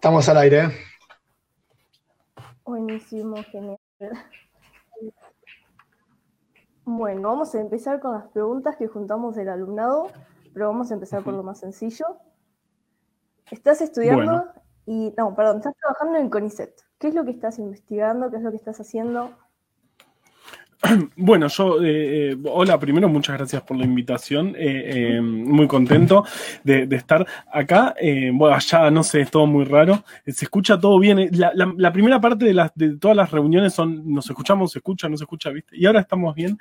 [0.00, 0.70] Estamos al aire.
[2.64, 3.78] Buenísimo, genial.
[6.86, 10.06] Bueno, vamos a empezar con las preguntas que juntamos del alumnado,
[10.54, 12.06] pero vamos a empezar por lo más sencillo.
[13.50, 14.46] Estás estudiando
[14.86, 16.80] y, no, perdón, estás trabajando en CONICET.
[16.98, 18.30] ¿Qué es lo que estás investigando?
[18.30, 19.36] ¿Qué es lo que estás haciendo?
[21.16, 26.24] Bueno, yo, eh, eh, hola, primero muchas gracias por la invitación, eh, muy contento
[26.64, 27.94] de, estar acá.
[28.32, 31.30] bueno, allá no sé, es todo muy raro, se escucha todo bien.
[31.32, 35.24] La, primera parte de, de todas las reuniones son, nos escuchamos, se escucha, no se
[35.24, 35.76] escucha, ¿viste?
[35.76, 36.58] Y ahora estamos bien.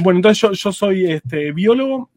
[0.00, 2.10] bueno, entonces yo, yo soy este, biólogo,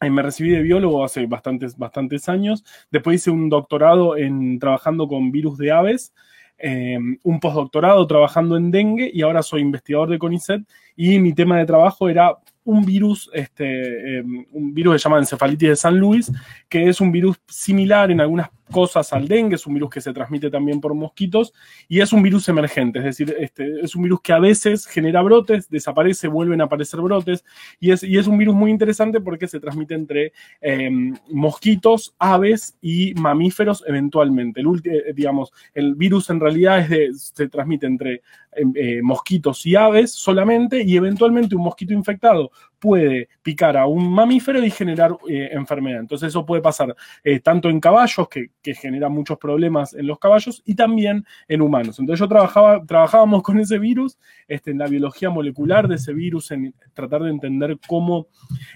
[0.00, 2.64] me recibí de biólogo hace bastantes, bastantes años.
[2.90, 6.12] Después hice un doctorado en trabajando con virus de aves.
[6.56, 10.62] Eh, un postdoctorado trabajando en dengue y ahora soy investigador de CONICET
[10.96, 15.18] y mi tema de trabajo era un virus, este, em, un virus que se llama
[15.18, 16.32] encefalitis de San Luis,
[16.68, 20.12] que es un virus similar en algunas cosas al dengue, es un virus que se
[20.12, 21.52] transmite también por mosquitos
[21.86, 25.20] y es un virus emergente, es decir, este, es un virus que a veces genera
[25.22, 27.44] brotes, desaparece, vuelven a aparecer brotes
[27.78, 32.76] y es, y es un virus muy interesante porque se transmite entre em, mosquitos, aves
[32.80, 34.60] y mamíferos eventualmente.
[34.60, 38.22] El, eh, digamos, el virus en realidad es de, se transmite entre
[38.56, 44.64] eh, mosquitos y aves solamente y eventualmente un mosquito infectado puede picar a un mamífero
[44.64, 46.00] y generar eh, enfermedad.
[46.00, 46.94] Entonces eso puede pasar
[47.24, 51.62] eh, tanto en caballos, que, que, genera muchos problemas en los caballos, y también en
[51.62, 51.98] humanos.
[51.98, 56.50] Entonces yo trabajaba, trabajábamos con ese virus, este, en la biología molecular de ese virus,
[56.50, 58.28] en tratar de entender cómo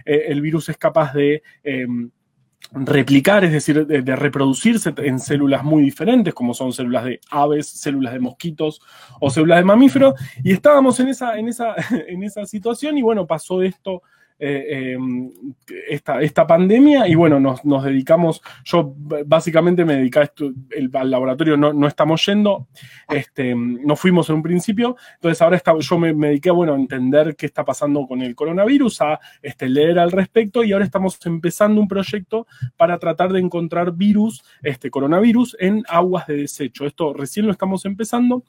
[0.04, 2.10] el virus es capaz de em,
[2.72, 8.12] replicar, es decir, de, reproducirse en células muy diferentes, como son células de aves, células
[8.12, 8.80] de mosquitos
[9.20, 11.74] o células de mamíferos, y estábamos en esa, en esa,
[12.08, 14.02] en esa situación y bueno, pasó esto
[14.40, 15.32] eh, em,
[15.88, 18.94] esta, esta, pandemia y bueno, nos, dedicamos, yo
[19.26, 22.68] básicamente me dediqué a esto, el, al laboratorio no, no, estamos yendo,
[23.08, 27.34] este, no fuimos en un principio, entonces ahora está, yo me, dediqué bueno, a entender
[27.34, 31.80] qué está pasando con el coronavirus, a este, leer al respecto y ahora estamos empezando
[31.80, 36.86] un proyecto para tratar de encontrar virus, este coronavirus, en aguas de desecho.
[36.86, 38.44] Esto recién lo estamos empezando,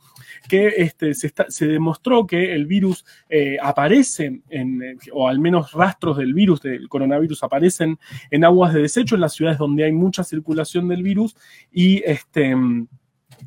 [0.47, 6.33] que este, se, demostró que el virus eh, aparece en, o al menos rastros del
[6.33, 7.97] virus, del coronavirus, aparecen
[8.29, 11.35] en aguas de desecho, en las ciudades donde hay mucha circulación del virus
[11.71, 12.55] y este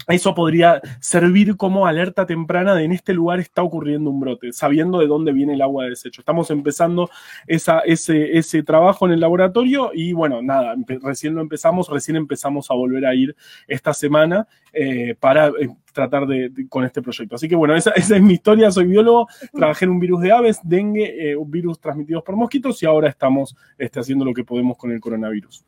[0.08, 4.98] eso podría servir como alerta temprana de en este lugar está ocurriendo un brote, sabiendo
[4.98, 6.20] de dónde viene el agua de desecho.
[6.20, 7.10] Estamos empezando
[7.46, 12.74] ese, ese, trabajo en el laboratorio y bueno, nada, recién lo empezamos, recién empezamos a
[12.74, 13.34] volver a ir
[13.66, 17.36] esta semana eh, para eh, tratar de, con este proyecto.
[17.36, 20.60] Así que bueno, esa, es mi historia, soy biólogo, trabajé en un virus de aves,
[20.62, 24.76] dengue, eh, un virus transmitido por mosquitos y ahora estamos este, haciendo lo que podemos
[24.76, 25.64] con el coronavirus.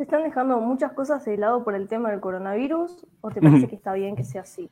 [0.00, 3.68] ¿Te están dejando muchas cosas de lado por el tema del coronavirus o te parece
[3.68, 4.70] que está bien que sea así?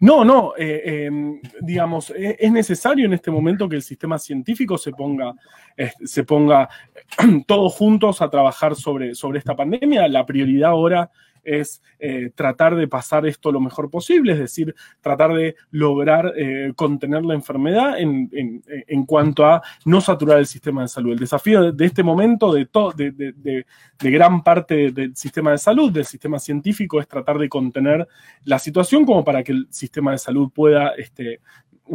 [0.00, 4.76] No, no, eh, em, digamos, e, es necesario en este momento que el sistema científico
[4.76, 5.36] se ponga,
[6.02, 6.68] se ponga
[7.46, 10.08] todos juntos a trabajar sobre, sobre esta pandemia.
[10.08, 11.08] La prioridad ahora
[11.44, 16.72] es eh, tratar de pasar esto lo mejor posible, es decir, tratar de lograr eh,
[16.76, 18.30] contener la enfermedad en,
[19.06, 21.12] cuanto a no saturar el sistema de salud.
[21.12, 26.04] El desafío de, este momento, de, de, de, gran parte del sistema de salud, del
[26.04, 28.06] sistema científico, es tratar de contener
[28.44, 31.40] la situación como para que el sistema de salud pueda este,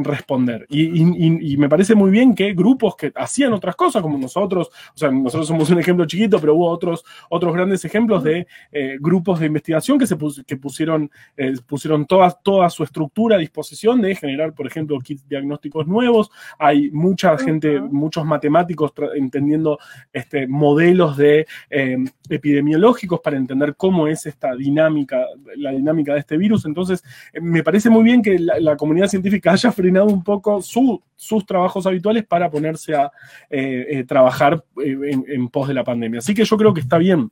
[0.03, 0.65] responder.
[0.69, 5.09] Y, me parece muy bien que grupos que hacían otras cosas, como nosotros, o sea,
[5.09, 9.45] nosotros somos un ejemplo chiquito, pero hubo otros, otros grandes ejemplos de eh, grupos de
[9.47, 14.53] investigación que, se que pusieron, eh, pusieron toda, toda su estructura a disposición de generar,
[14.53, 16.29] por ejemplo, kits diagnósticos nuevos.
[16.59, 19.79] Hay mucha gente, muchos matemáticos entendiendo
[20.11, 21.97] este, modelos de eh,
[22.29, 25.25] epidemiológicos para entender cómo es esta dinámica,
[25.55, 26.65] la dinámica de este virus.
[26.65, 27.03] Entonces,
[27.41, 29.71] me parece muy bien que la, la comunidad científica haya
[30.05, 33.11] un poco sus trabajos habituales para ponerse a
[33.49, 36.19] eh, eh, trabajar eh, en, pos de la pandemia.
[36.19, 37.31] Así que yo creo que está bien.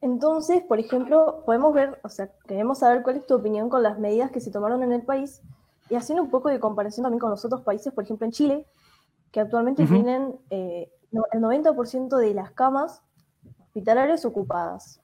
[0.00, 3.98] Entonces, por ejemplo, podemos ver, o sea, queremos saber cuál es tu opinión con las
[3.98, 5.42] medidas que se tomaron en el país
[5.88, 8.66] y haciendo un poco de comparación también con los otros países, por ejemplo en Chile,
[9.32, 13.02] que actualmente tienen el 90% de las camas
[13.60, 15.00] hospitalarias ocupadas.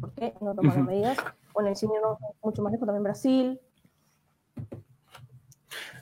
[0.00, 1.18] ¿Por qué no tomaron medidas?
[1.54, 3.60] Bueno, en Chile no, mucho más lejos, también Brasil,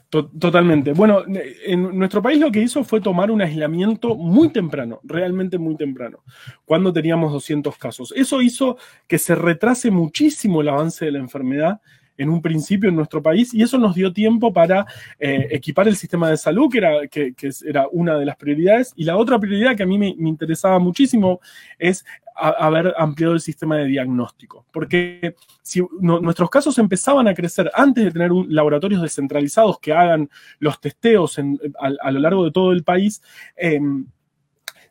[0.09, 0.93] Totalmente.
[0.93, 5.75] Bueno, en nuestro país lo que hizo fue tomar un aislamiento muy temprano, realmente muy
[5.75, 6.23] temprano,
[6.63, 8.13] cuando teníamos 200 casos.
[8.15, 11.81] Eso hizo que se retrase muchísimo el avance de la enfermedad
[12.17, 14.85] en un principio en nuestro país y eso nos dio tiempo para
[15.19, 17.33] eh, equipar el sistema de salud, que era, que,
[17.65, 18.93] era una de las prioridades.
[18.95, 21.39] Y la otra prioridad que a mí me, interesaba muchísimo
[21.77, 24.65] es haber ampliado el sistema de diagnóstico.
[24.71, 30.29] Porque si nuestros casos empezaban a crecer antes de tener laboratorios descentralizados que hagan
[30.59, 31.39] los testeos
[31.79, 33.21] a, lo largo de todo el país,
[33.55, 34.05] em,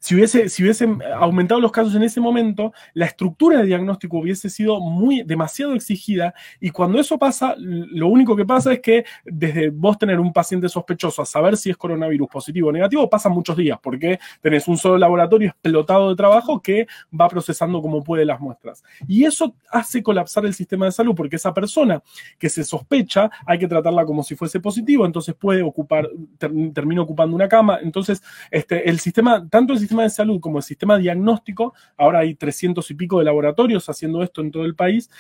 [0.05, 4.51] si, hubiese, si hubiesen aumentado los casos en ese momento, la estructura de diagnóstico hubiese
[4.51, 9.71] sido muy demasiado exigida y cuando eso pasa, lo único que pasa es que desde
[9.71, 13.57] vos tener un paciente sospechoso a saber si es coronavirus positivo o negativo, pasan muchos
[13.57, 16.87] días porque tenés un solo laboratorio explotado de trabajo que
[17.19, 18.85] va procesando como puede las muestras.
[19.09, 22.03] Y eso hace colapsar el sistema de salud porque esa persona
[22.39, 27.35] que se sospecha hay que tratarla como si fuese positivo, entonces puede ocupar, termina ocupando
[27.35, 27.79] una cama.
[27.83, 32.35] Entonces, este, el sistema, tanto el sistema de salud como el sistema diagnóstico, ahora hay
[32.35, 35.11] 300 y pico de laboratorios haciendo esto en todo el país,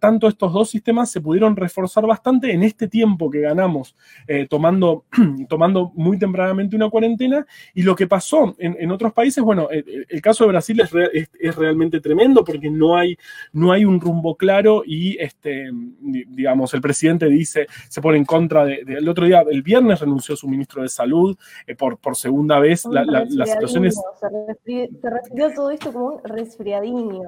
[0.00, 5.04] tanto estos dos sistemas se pudieron reforzar bastante en este tiempo que ganamos eh, tomando,
[5.48, 10.44] tomando muy tempranamente una cuarentena y lo que pasó en, otros países, bueno, el, caso
[10.44, 10.90] de Brasil es,
[11.38, 13.16] es, realmente tremendo porque no hay,
[13.52, 15.70] no hay un rumbo claro y, este,
[16.00, 20.36] digamos, el presidente dice, se pone en contra de, el otro día, el viernes renunció
[20.36, 21.36] su ministro de salud
[21.66, 26.24] eh, por, por segunda vez, la, la situación es se, refirió todo esto como un
[26.24, 27.22] resfriadinho.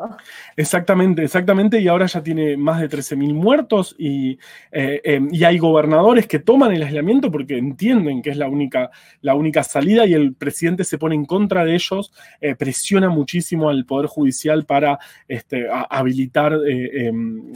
[0.57, 4.39] Exactamente, exactamente, y ahora ya tiene más de 13.000 muertos y,
[4.73, 8.91] eh, em, y, hay gobernadores que toman el aislamiento porque entienden que es la única,
[9.21, 13.69] la única salida y el presidente se pone en contra de ellos, eh, presiona muchísimo
[13.69, 17.53] al Poder Judicial para este, habilitar eh, em,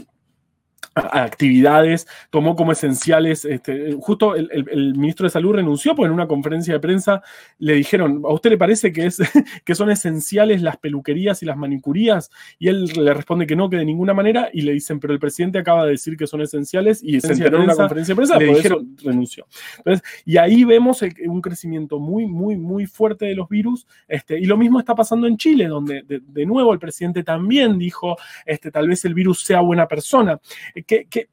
[0.99, 6.75] actividades, tomó como esenciales, este, justo el, ministro de Salud renunció porque en una conferencia
[6.75, 7.23] de prensa
[7.59, 9.19] le dijeron, ¿a usted le parece que, es,
[9.65, 12.31] que son esenciales las peluquerías y las manicurías?
[12.59, 15.19] Y él le responde que no, que de ninguna manera, y le dicen, pero el
[15.19, 18.39] presidente acaba de decir que son esenciales y se enteró en una conferencia de prensa,
[18.39, 19.47] le dijeron, renunció.
[19.79, 24.45] Entonces, y ahí vemos un crecimiento muy, muy, muy fuerte de los virus, este, y
[24.45, 28.17] lo mismo está pasando en Chile, donde de, nuevo el presidente también dijo,
[28.47, 30.41] este, tal vez el virus sea buena persona
[30.89, 31.29] que,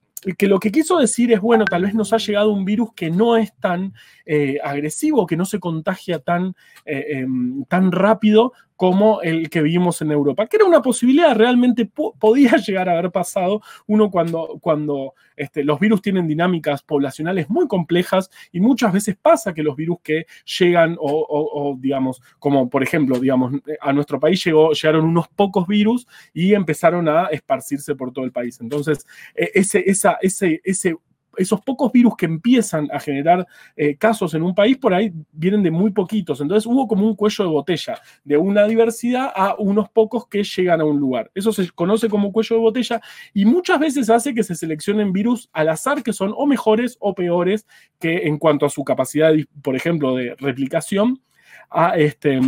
[0.47, 3.37] lo que quiso decir es, bueno, tal vez nos ha llegado un virus que no
[3.37, 3.93] es tan
[4.25, 6.55] eh, agresivo, que no se contagia tan,
[6.85, 11.85] eh, em, tan rápido como el que vimos en Europa, que era una posibilidad, realmente
[11.85, 17.67] podía llegar a haber pasado uno cuando, cuando este, los virus tienen dinámicas poblacionales muy
[17.67, 20.25] complejas y muchas veces pasa que los virus que
[20.59, 26.53] llegan o, digamos, como por ejemplo, digamos, a nuestro país llegaron unos pocos virus y
[26.53, 28.59] empezaron a esparcirse por todo el país.
[28.59, 29.05] Entonces,
[29.35, 30.97] e, ese, esa, ese, ese
[31.37, 33.45] esos pocos virus que empiezan a generar
[33.75, 36.41] eh, casos en un país, por ahí vienen de muy poquitos.
[36.41, 40.81] Entonces hubo como un cuello de botella, de una diversidad a unos pocos que llegan
[40.81, 41.31] a un lugar.
[41.35, 43.01] Eso se conoce como cuello de botella
[43.33, 47.13] y muchas veces hace que se seleccionen virus al azar que son o mejores o
[47.13, 47.65] peores
[47.99, 51.21] que en cuanto a su capacidad, por ejemplo, de replicación,
[51.69, 52.39] a este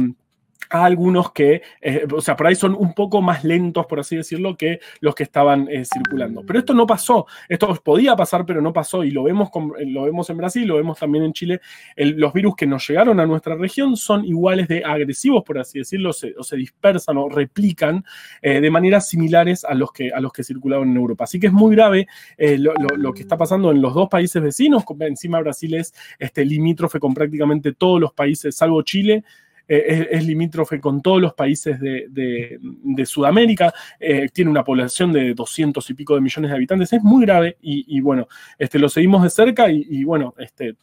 [0.69, 4.15] a algunos que, eh, o sea, por ahí son un poco más lentos, por así
[4.15, 6.43] decirlo, que los que estaban eh, circulando.
[6.45, 9.49] Pero esto no pasó, esto podía pasar, pero no pasó, y lo vemos,
[9.85, 11.61] lo vemos en Brasil, lo vemos también en Chile.
[11.95, 16.09] los virus que nos llegaron a nuestra región son iguales de agresivos, por así decirlo,
[16.09, 18.03] o se dispersan o replican
[18.41, 21.23] eh, de maneras similares a los, que, a los que circulaban en Europa.
[21.23, 22.07] Así que es muy grave
[22.37, 24.83] lo, que está pasando en los dos países vecinos.
[24.99, 29.23] Encima Brasil es este, limítrofe con prácticamente todos los países, salvo Chile.
[29.67, 35.89] Eh, es, limítrofe con todos los países de, Sudamérica, eh, tiene una población de 200
[35.89, 39.29] y pico de millones de habitantes, es muy grave y, bueno, este, lo seguimos de
[39.29, 40.75] cerca y, bueno, este,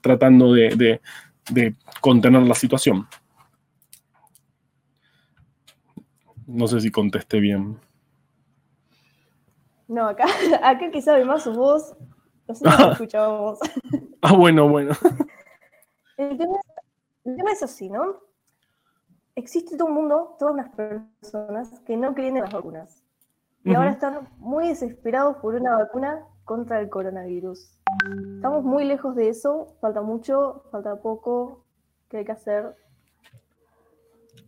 [0.00, 1.00] tratando de,
[2.00, 3.06] contener la situación.
[6.46, 7.78] No sé si contesté bien.
[9.88, 10.26] No, acá,
[10.62, 11.96] acá quizá ve más su voz.
[12.46, 13.58] No sé si escuchábamos.
[14.20, 14.92] Ah, bueno, bueno.
[16.16, 16.58] El tema
[17.24, 18.16] el tema es así, ¿no?
[19.34, 23.02] Existe todo un mundo, todas las personas que no creen en las vacunas.
[23.64, 27.78] Y ahora están muy desesperados por una vacuna contra el coronavirus.
[28.34, 31.64] Estamos muy lejos de eso, falta mucho, falta poco,
[32.08, 32.76] ¿qué hay que hacer?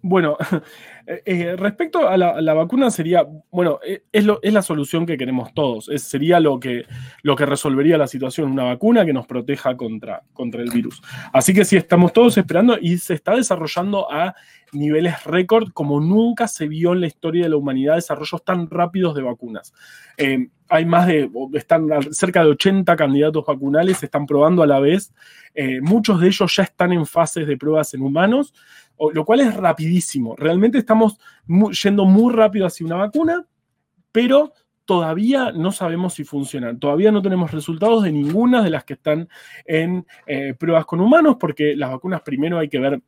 [0.06, 0.36] Bueno,
[1.06, 5.54] eh, eh, respecto a la, vacuna sería, bueno, eh, es, es, la solución que queremos
[5.54, 6.84] todos, sería lo que,
[7.22, 11.00] lo que resolvería la situación, una vacuna que nos proteja contra, contra el virus.
[11.32, 14.34] Así que sí, estamos todos esperando y se está desarrollando a
[14.72, 19.14] niveles récord como nunca se vio en la historia de la humanidad desarrollos tan rápidos
[19.14, 19.72] de vacunas.
[20.68, 25.14] hay más de, están cerca de 80 candidatos vacunales, se están probando a la vez,
[25.80, 28.52] muchos de ellos ya están en fases de pruebas en humanos
[29.12, 30.36] lo cual es rapidísimo.
[30.36, 31.18] Realmente estamos
[31.82, 33.46] yendo muy rápido hacia una vacuna,
[34.12, 34.52] pero
[34.84, 36.78] todavía no sabemos si funcionan.
[36.78, 39.28] Todavía no tenemos resultados de ninguna de las que están
[39.64, 43.00] en eh, pruebas con humanos, porque las vacunas primero hay que ver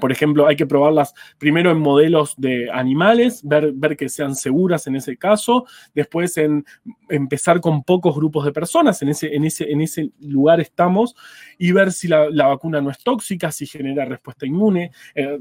[0.00, 4.86] por ejemplo, hay que probarlas primero en modelos de animales, ver, ver, que sean seguras
[4.86, 6.64] en ese caso, después en
[7.08, 11.14] empezar con pocos grupos de personas, en ese, en ese, en ese lugar estamos,
[11.58, 15.38] y ver si la, vacuna no es tóxica, si genera respuesta inmune, eh,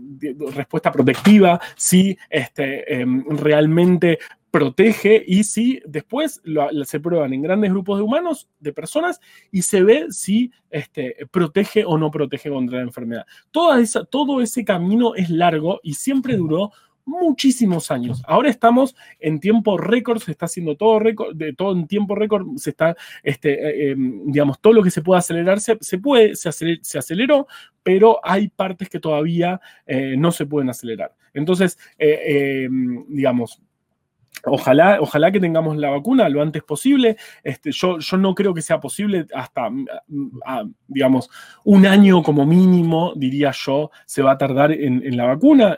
[0.54, 4.20] respuesta protectiva, si este, em, realmente
[4.58, 6.42] protege y si después
[6.86, 9.22] se prueban en grandes grupos de humanos, de personas,
[9.52, 13.26] y se ve si este, protege o no protege contra la enfermedad.
[13.52, 16.72] Toda esa, todo ese camino es largo y siempre duró
[17.06, 18.24] muchísimos años.
[18.28, 22.46] Ahora estamos en tiempo récord, se está haciendo todo récord, de todo en tiempo récord,
[22.58, 26.52] se está, este, eh, em, digamos, todo lo que se puede acelerar se, puede, se,
[26.52, 27.48] se, aceleró,
[27.84, 31.16] pero hay partes que todavía eh, no se pueden acelerar.
[31.34, 32.68] Entonces, eh,
[33.08, 33.62] digamos,
[34.46, 37.18] Ojalá, ojalá que tengamos la vacuna lo antes posible.
[37.44, 39.90] Este, yo, yo no creo que sea posible hasta, mm,
[40.88, 41.30] digamos,
[41.64, 45.78] un año como mínimo, diría yo, se va a tardar en, la vacuna,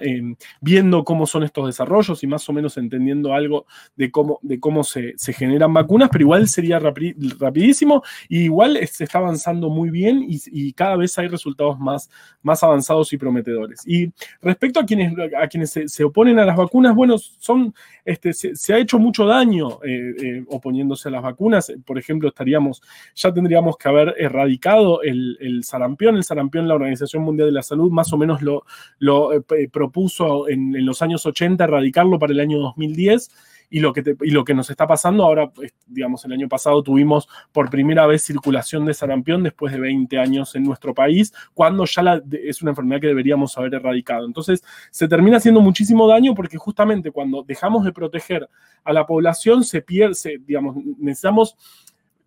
[0.59, 4.83] viendo cómo son estos desarrollos y más o menos entendiendo algo de cómo, de cómo
[4.83, 10.73] se, generan vacunas, pero igual sería rapidísimo y igual se está avanzando muy bien y,
[10.73, 12.09] cada vez hay resultados más,
[12.41, 13.81] más avanzados y prometedores.
[13.85, 14.11] Y
[14.41, 17.73] respecto a quienes, a quienes se, oponen a las vacunas, bueno, son...
[18.05, 18.33] Este,
[18.73, 21.71] ha hecho mucho daño eh, eh, oponiéndose a las vacunas.
[21.85, 22.81] Por ejemplo, estaríamos,
[23.15, 26.15] ya tendríamos que haber erradicado el, sarampión.
[26.15, 28.65] El sarampión, la Organización Mundial de la Salud, más o menos lo,
[28.99, 33.29] lo eh, propuso en, en, los años 80 erradicarlo para el año 2010
[33.69, 36.81] y lo que, y lo que nos está pasando ahora, pues, digamos, el año pasado
[36.81, 41.85] tuvimos por primera vez circulación de sarampión después de 20 años en nuestro país, cuando
[41.85, 44.25] ya es una enfermedad que deberíamos haber erradicado.
[44.25, 48.49] Entonces, se termina haciendo muchísimo daño porque justamente cuando dejamos de proteger
[48.83, 51.55] a la población, se pierde, digamos, necesitamos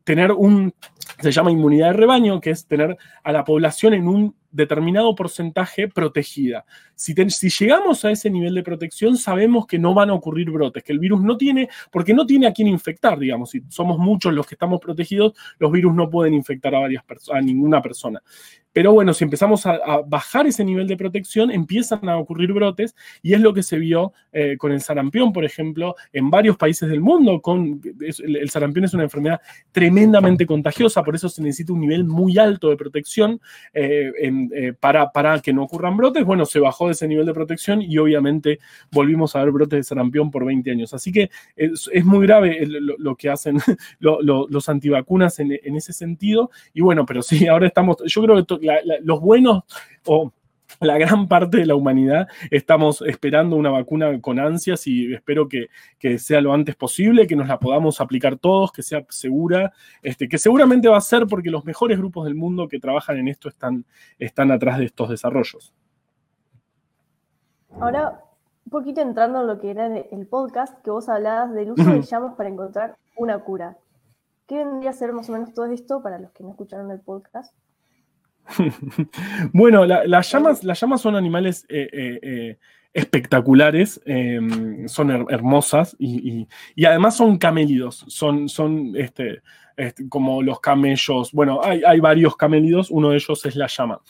[0.05, 0.75] tener un,
[1.21, 5.89] se llama inmunidad de rebaño, que es tener a la población en un determinado porcentaje
[5.89, 6.65] protegida.
[6.95, 10.93] Si, llegamos a ese nivel de protección, sabemos que no van a ocurrir brotes, que
[10.93, 14.47] el virus no tiene, porque no tiene a quién infectar, digamos, si somos muchos los
[14.47, 18.23] que estamos protegidos, los virus no pueden infectar a, varias a ninguna persona.
[18.73, 23.35] Pero bueno, si empezamos a, bajar ese nivel de protección, empiezan a ocurrir brotes y
[23.35, 27.01] es lo que se vio eh, con el sarampión, por ejemplo, en varios países del
[27.01, 27.43] mundo.
[27.43, 29.41] Con, el, sarampión es una enfermedad
[29.73, 33.41] tremendamente contagiosa, por eso se necesita un nivel muy alto de protección
[33.75, 34.11] eh,
[34.55, 36.25] eh, para, para que no ocurran brotes.
[36.25, 38.59] Bueno, se bajó de ese nivel de protección y obviamente
[38.91, 40.95] volvimos a ver brotes de sarampión por 20 años.
[40.95, 43.59] Así que es, muy grave lo, que hacen
[44.01, 46.51] los antivacunas en, en, ese sentido.
[46.75, 48.59] Y bueno, pero sí, ahora estamos, yo creo que
[49.03, 49.65] los buenos
[50.81, 55.69] la gran parte de la humanidad estamos esperando una vacuna con ansias y espero que,
[56.19, 60.39] sea lo antes posible, que nos la podamos aplicar todos, que sea segura, este, que
[60.39, 63.85] seguramente va a ser porque los mejores grupos del mundo que trabajan en esto están,
[64.19, 65.73] están atrás de estos desarrollos.
[67.81, 68.21] Ahora,
[68.67, 72.03] un poquito entrando en lo que era el podcast, que vos hablabas del uso de
[72.03, 73.77] llamas para encontrar una cura.
[74.47, 77.01] ¿Qué vendría a ser más o menos todo esto para los que no escucharon el
[77.01, 77.55] podcast?
[79.53, 82.59] bueno, las, llamas, las llamas son animales eh, eh, eh,
[82.93, 86.47] espectaculares, em, son hermosas y,
[86.87, 89.43] además son camélidos, son, son este,
[90.09, 91.33] como los camellos.
[91.33, 94.01] Bueno, hay, varios camélidos, uno de ellos es la llama.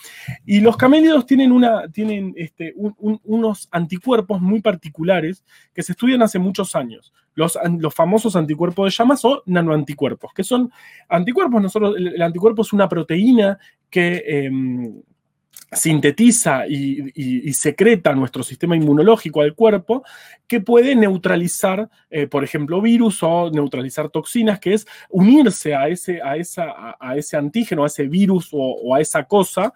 [0.45, 6.39] Y los camélidos tienen, una, tienen este, unos anticuerpos muy particulares que se estudian hace
[6.39, 7.13] muchos años.
[7.35, 10.71] Los, los, famosos anticuerpos de llamas o nanoanticuerpos, que son
[11.09, 13.59] anticuerpos, nosotros, el, anticuerpo es una proteína
[13.93, 15.03] que em,
[15.71, 20.03] sintetiza y, secreta nuestro sistema inmunológico al cuerpo,
[20.47, 26.21] que puede neutralizar, eh, por ejemplo, virus o neutralizar toxinas, que es unirse a ese,
[26.23, 29.73] a esa, a ese antígeno, a ese virus o a esa cosa,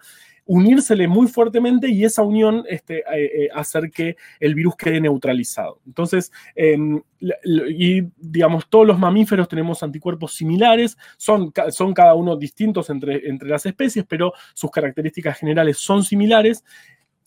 [0.47, 3.03] unírsele muy fuertemente y esa unión este, eh,
[3.43, 5.79] eh, hacer que el virus quede neutralizado.
[5.85, 7.01] Entonces, em,
[7.45, 13.49] y digamos, todos los mamíferos tenemos anticuerpos similares, son, son cada uno distintos entre, entre
[13.49, 16.63] las especies, pero sus características generales son similares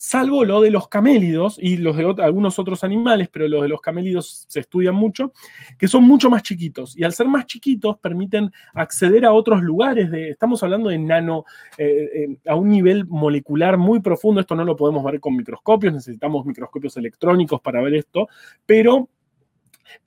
[0.01, 3.81] salvo lo de los camélidos y los de algunos otros animales, pero los de los
[3.81, 5.31] camélidos se estudian mucho,
[5.77, 6.97] que son mucho más chiquitos.
[6.97, 11.45] Y al ser más chiquitos permiten acceder a otros lugares, de, estamos hablando de nano,
[11.77, 15.93] eh, eh, a un nivel molecular muy profundo, esto no lo podemos ver con microscopios,
[15.93, 18.27] necesitamos microscopios electrónicos para ver esto,
[18.65, 19.07] pero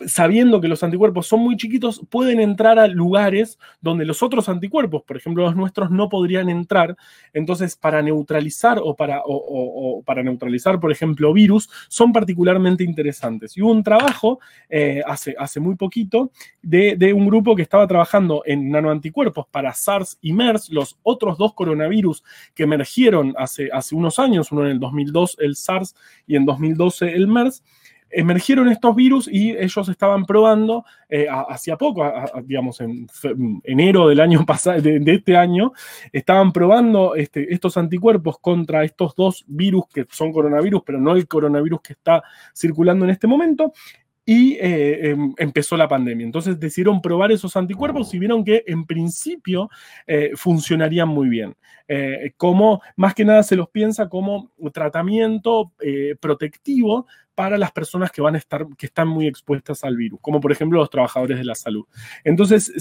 [0.07, 5.03] sabiendo que los anticuerpos son muy chiquitos, pueden entrar a lugares donde los otros anticuerpos,
[5.03, 6.97] por ejemplo los nuestros, no podrían entrar.
[7.33, 9.23] Entonces, para neutralizar o para,
[10.05, 13.57] para neutralizar, por ejemplo, virus, son particularmente interesantes.
[13.57, 16.31] Y hubo un trabajo eh, hace, hace muy poquito
[16.63, 21.55] de, un grupo que estaba trabajando en nanoanticuerpos para SARS y MERS, los otros dos
[21.55, 22.25] coronavirus
[22.55, 25.95] que emergieron hace, hace unos años, uno en el 2002 el SARS
[26.27, 27.63] y en 2012 el MERS
[28.15, 32.05] emergieron estos virus y ellos estaban probando eh, hacía poco,
[32.45, 33.07] digamos en
[33.63, 35.73] enero del año pasado, de, este año,
[36.13, 41.29] estaban probando este, estos anticuerpos contra estos dos virus que son coronavirus, pero no el
[41.29, 42.23] coronavirus que está
[42.55, 43.73] circulando en este momento.
[44.27, 46.25] Y eh, em, empezó la pandemia.
[46.25, 49.69] Entonces decidieron probar esos anticuerpos y vieron que en principio
[50.07, 51.55] eh, funcionarían muy bien.
[52.39, 55.73] como más que nada se los piensa como tratamiento
[56.19, 60.41] protectivo para las personas que van a estar, que están muy expuestas al virus, como
[60.41, 61.85] por ejemplo los trabajadores de la salud.
[62.23, 62.73] Entonces,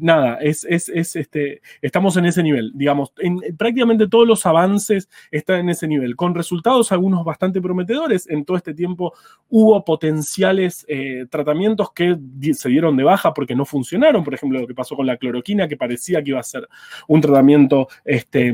[0.00, 5.08] nada, es, es, es, este, estamos en ese nivel, digamos, en, prácticamente todos los avances
[5.30, 8.28] están en ese nivel, con resultados algunos bastante prometedores.
[8.28, 9.14] En todo este tiempo
[9.48, 12.18] hubo potenciales eh, tratamientos que
[12.52, 15.68] se dieron de baja porque no funcionaron, por ejemplo, lo que pasó con la cloroquina,
[15.68, 16.68] que parecía que iba a ser
[17.08, 18.52] un tratamiento, este,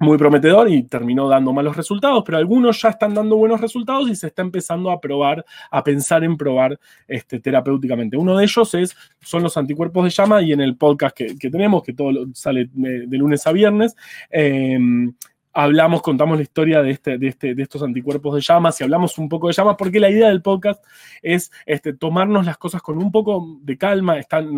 [0.00, 4.16] muy prometedor y terminó dando malos resultados, pero algunos ya están dando buenos resultados y
[4.16, 8.16] se está empezando a probar, a pensar en probar este, terapéuticamente.
[8.16, 11.82] Uno de ellos es, son los anticuerpos de llama y en el podcast que, tenemos,
[11.82, 13.94] que todo sale de, lunes a viernes,
[14.30, 15.12] em,
[15.52, 19.18] hablamos, contamos la historia de, este, de, este, de estos anticuerpos de llamas y hablamos
[19.18, 20.82] un poco de llamas, porque la idea del podcast
[21.20, 24.56] es este, tomarnos las cosas con un poco de calma, están,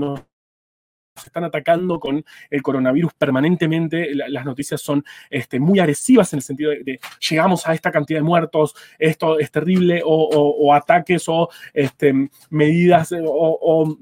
[1.16, 4.14] están atacando con el coronavirus permanentemente.
[4.14, 7.00] las noticias son este, muy agresivas en el sentido de,
[7.31, 13.99] llegamos a esta cantidad de muertos, esto es terrible, o, ataques o este, medidas o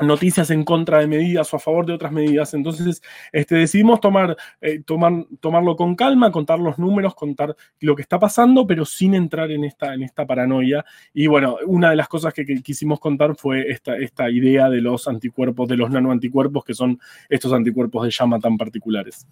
[0.00, 2.54] noticias en contra de medidas o a favor de otras medidas.
[2.54, 3.02] Entonces,
[3.32, 8.18] este, decidimos tomar, eh, tomar, tomarlo con calma, contar los números, contar lo que está
[8.18, 10.84] pasando, pero sin entrar en esta, en esta paranoia.
[11.12, 15.06] Y bueno, una de las cosas que, quisimos contar fue esta, esta idea de los
[15.08, 19.26] anticuerpos, de los nanoanticuerpos, que son estos anticuerpos de llama tan particulares.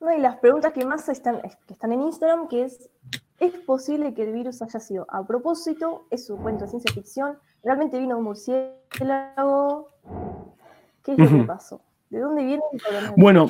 [0.00, 2.88] No, y las preguntas que más están, que están en Instagram, que es,
[3.38, 6.06] ¿es posible que el virus haya sido a propósito?
[6.10, 7.36] ¿Es su cuento de ciencia ficción?
[7.62, 9.88] ¿Realmente vino un murciélago?
[11.04, 11.80] ¿Qué es lo que pasó?
[12.08, 12.62] ¿De dónde viene?
[13.16, 13.46] Bueno,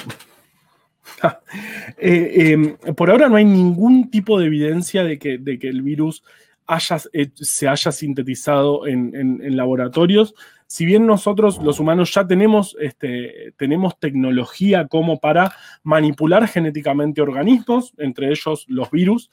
[1.98, 5.82] eh, em, por ahora no hay ningún tipo de evidencia de que, de que el
[5.82, 6.22] virus
[6.66, 10.34] haya, eh, se haya sintetizado en, laboratorios.
[10.66, 17.92] Si bien nosotros, los humanos, ya tenemos, este, tenemos tecnología como para manipular genéticamente organismos,
[17.98, 19.30] entre ellos los virus,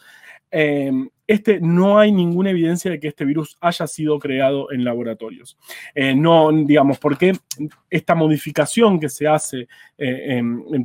[0.51, 5.57] em, este, no hay ninguna evidencia de que este virus haya sido creado en laboratorios.
[5.93, 7.33] Eh, no, digamos, porque
[7.89, 10.41] esta modificación que se hace, eh,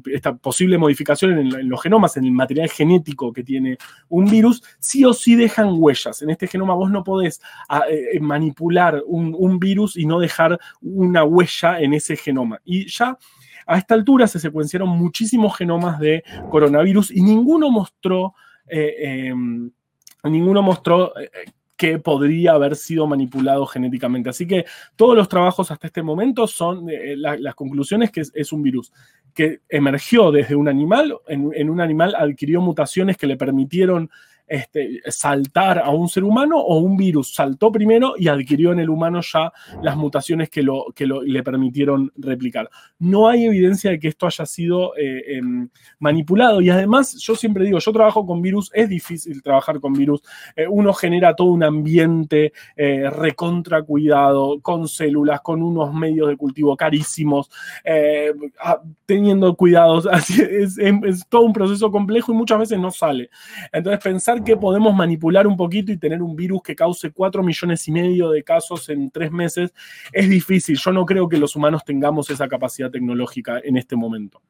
[0.07, 5.05] esta posible modificación en, los genomas, en el material genético que tiene un virus, sí
[5.05, 6.23] o sí dejan huellas.
[6.23, 10.59] En este genoma vos no podés ah, eh, manipular un, un virus y no dejar
[10.81, 12.61] una huella en ese genoma.
[12.65, 13.17] Y ya
[13.65, 18.35] a esta altura se secuenciaron muchísimos genomas de coronavirus y ninguno mostró
[18.69, 19.71] em,
[20.25, 21.31] ninguno mostró eh,
[21.77, 24.31] que podría haber sido manipulado genéticamente.
[24.31, 28.63] Así que todos los trabajos hasta este momento son, eh, las conclusiones que es, un
[28.63, 28.93] virus
[29.35, 34.11] que emergió desde un animal, en, un animal adquirió mutaciones que le permitieron
[34.53, 38.91] este, saltar a un ser humano o un virus saltó primero y adquirió en el
[38.91, 39.51] humano ya
[39.83, 42.69] las mutaciones que, lo, que le permitieron replicar.
[42.99, 47.65] No hay evidencia de que esto haya sido eh, em, manipulado y además yo siempre
[47.65, 50.21] digo, yo trabajo con virus, es difícil trabajar con virus,
[50.55, 56.37] eh, uno genera todo un ambiente eh, recontra cuidado, con células, con unos medios de
[56.37, 57.51] cultivo carísimos,
[59.07, 60.07] teniendo cuidados,
[60.39, 63.31] es, es todo un proceso complejo y muchas veces no sale.
[63.73, 67.87] Entonces pensar que podemos manipular un poquito y tener un virus que cause 4 millones
[67.87, 69.73] y medio de casos en tres meses
[70.13, 70.77] es difícil.
[70.77, 74.41] Yo no creo que los humanos tengamos esa capacidad tecnológica en este momento.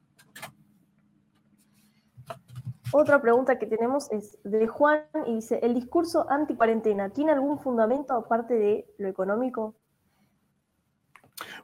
[2.91, 8.13] Otra pregunta que tenemos es de Juan y dice, ¿el discurso anti-cuarentena tiene algún fundamento
[8.13, 9.75] aparte de lo económico?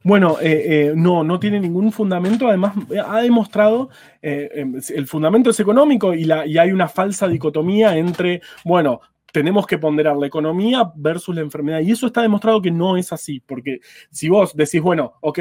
[0.03, 2.47] Bueno, eh, eh, no, no tiene ningún fundamento.
[2.47, 2.73] Además,
[3.05, 3.89] ha demostrado,
[4.21, 9.01] eh, em, el fundamento es económico y, hay una falsa dicotomía entre, bueno,
[9.31, 11.81] tenemos que ponderar la economía versus la enfermedad.
[11.81, 13.79] Y eso está demostrado que no es así, porque
[14.09, 15.39] si vos decís, bueno, ok,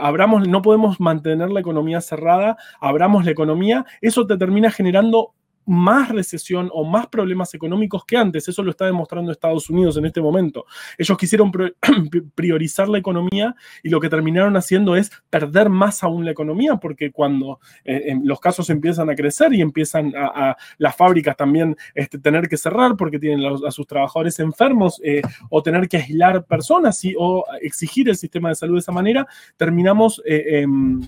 [0.00, 5.34] abramos, no podemos mantener la economía cerrada, abramos la economía, eso te termina generando
[5.66, 8.48] más recesión o más problemas económicos que antes.
[8.48, 10.64] Eso lo está demostrando Estados Unidos en este momento.
[10.98, 11.52] Ellos quisieron
[12.34, 17.12] priorizar la economía y lo que terminaron haciendo es perder más aún la economía, porque
[17.12, 22.18] cuando eh, em, los casos empiezan a crecer y empiezan a, las fábricas también este,
[22.18, 27.02] tener que cerrar porque tienen a, sus trabajadores enfermos eh, o tener que aislar personas
[27.18, 30.22] o exigir el sistema de salud de esa manera, terminamos...
[30.24, 31.00] Eh, em,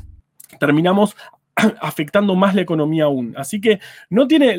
[0.58, 1.16] terminamos
[1.80, 3.34] afectando más la economía aún.
[3.36, 4.56] Así que no tiene,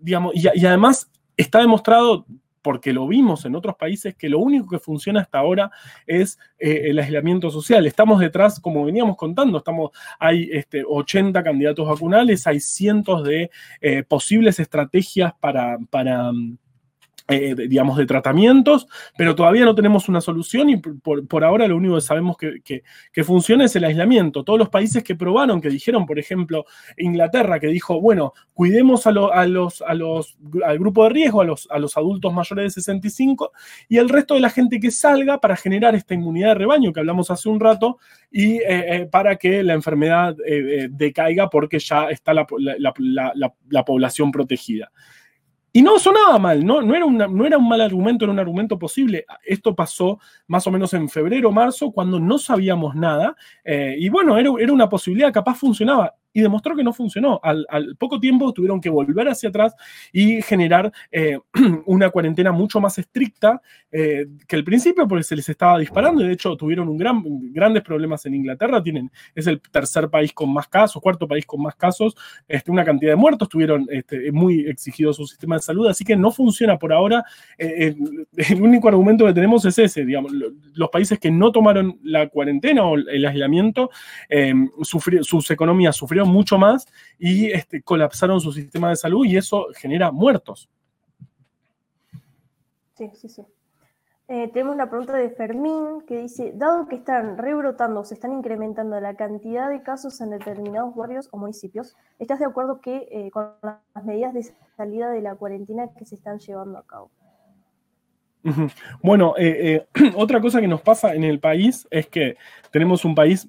[0.00, 2.26] digamos, y, además está demostrado
[2.62, 5.70] porque lo vimos en otros países, que lo único que funciona hasta ahora
[6.06, 7.86] es eh, el aislamiento social.
[7.86, 14.02] Estamos detrás, como veníamos contando, estamos, hay este, 80 candidatos vacunales, hay cientos de eh,
[14.02, 16.32] posibles estrategias para, para
[17.30, 21.94] eh, digamos, de tratamientos, pero todavía no tenemos una solución y por, ahora lo único
[21.94, 22.82] que sabemos que,
[23.22, 24.42] funciona es el aislamiento.
[24.42, 26.64] Todos los países que probaron, que dijeron, por ejemplo,
[26.96, 31.68] Inglaterra, que dijo, bueno, cuidemos a, los, a los, al grupo de riesgo, a los,
[31.70, 33.52] a los adultos mayores de 65
[33.88, 36.98] y el resto de la gente que salga para generar esta inmunidad de rebaño que
[36.98, 40.34] hablamos hace un rato y eh, eh, para que la enfermedad
[40.90, 42.46] decaiga porque ya está la,
[43.68, 44.90] la población protegida.
[45.72, 48.78] Y no sonaba mal, no, no, era no era un mal argumento, era un argumento
[48.78, 49.24] posible.
[49.44, 53.36] Esto pasó más o menos en febrero, marzo, cuando no sabíamos nada.
[53.64, 57.40] Eh, y bueno, era, era, una posibilidad, capaz funcionaba y demostró que no funcionó.
[57.42, 59.74] Al, poco tiempo tuvieron que volver hacia atrás
[60.12, 61.38] y generar eh,
[61.86, 66.28] una cuarentena mucho más estricta eh, que el principio porque se les estaba disparando y
[66.28, 68.82] de hecho tuvieron un gran, grandes problemas en Inglaterra.
[68.82, 72.14] Tienen, es el tercer país con más casos, cuarto país con más casos,
[72.46, 76.16] este, una cantidad de muertos, tuvieron este, muy exigido su sistema de salud, así que
[76.16, 77.24] no funciona por ahora.
[77.58, 77.94] Eh,
[78.36, 82.84] el, único argumento que tenemos es ese, digamos, los países que no tomaron la cuarentena
[82.84, 83.90] o el aislamiento,
[84.82, 86.86] sus economías sufrieron mucho más
[87.18, 90.68] y este, colapsaron su sistema de salud y eso genera muertos.
[92.94, 93.42] Sí, sí, sí.
[94.32, 99.00] Eh, tenemos una pregunta de Fermín que dice, dado que están rebrotando, se están incrementando
[99.00, 103.50] la cantidad de casos en determinados barrios o municipios, ¿estás de acuerdo que eh, con
[103.62, 104.44] las medidas de
[104.76, 107.10] salida de la cuarentena que se están llevando a cabo?
[109.02, 109.84] Bueno, eh,
[110.16, 112.36] otra cosa que nos pasa en el país es que
[112.70, 113.48] tenemos un país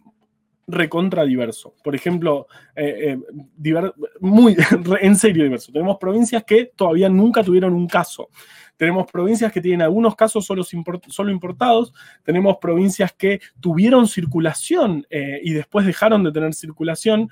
[0.71, 1.75] recontra diverso.
[1.83, 3.17] Por ejemplo, eh,
[3.63, 4.55] eh, muy
[5.01, 5.71] en serio diverso.
[5.71, 8.29] Tenemos provincias que todavía nunca tuvieron un caso.
[8.77, 11.93] Tenemos provincias que tienen algunos casos solo, solo importados.
[12.23, 17.29] Tenemos provincias que tuvieron circulación eh, y después dejaron de tener circulación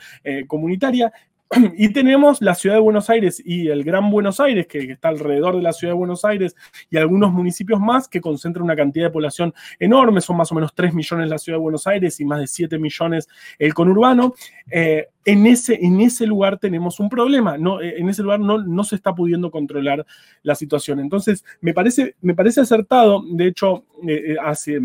[0.48, 1.12] comunitaria.
[1.78, 5.56] Y tenemos la ciudad de Buenos Aires y el Gran Buenos Aires, que, está alrededor
[5.56, 6.56] de la ciudad de Buenos Aires,
[6.90, 10.74] y algunos municipios más que concentran una cantidad de población enorme, son más o menos
[10.76, 14.34] 3 millones la ciudad de Buenos Aires y más de 7 millones el conurbano.
[14.70, 18.60] Eh, en, ese, en ese lugar tenemos un problema, no, eh, en ese lugar no,
[18.60, 20.06] no se está pudiendo controlar
[20.44, 21.00] la situación.
[21.00, 24.80] Entonces, me parece, me parece acertado, de hecho, eh, hace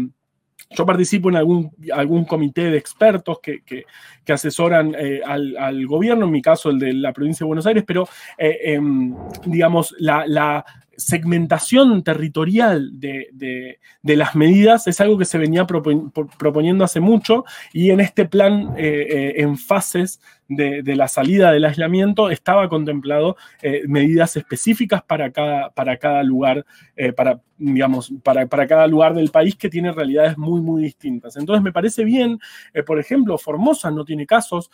[0.71, 3.85] yo participo en algún, algún comité de expertos que,
[4.29, 8.09] asesoran eh, al, gobierno, en mi caso el de la provincia de Buenos Aires, pero
[8.39, 9.15] eh, em,
[9.47, 10.65] digamos, la,
[10.97, 17.99] segmentación territorial de, las medidas es algo que se venía proponiendo hace mucho y en
[17.99, 25.03] este plan eh, en fases de, la salida del aislamiento estaba contemplado eh, medidas específicas
[25.03, 26.65] para cada, para cada lugar,
[26.97, 31.37] eh, para, digamos, para, cada lugar del país que tiene realidades muy, muy distintas.
[31.37, 32.39] Entonces me parece bien,
[32.73, 34.71] eh, por ejemplo, Formosa no tiene casos,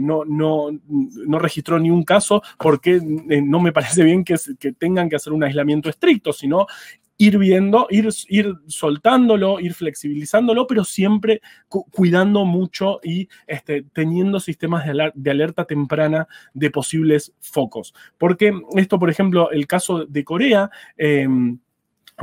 [0.00, 5.08] no, no, no registró ni un caso, porque no me parece bien que, que tengan
[5.08, 6.66] que hacer un aislamiento estricto, sino
[7.20, 14.86] ir viendo, ir, ir soltándolo, ir flexibilizándolo, pero siempre cuidando mucho y este, teniendo sistemas
[15.14, 17.92] de, alerta temprana de posibles focos.
[18.16, 21.58] Porque esto, por ejemplo, el caso de Corea, em,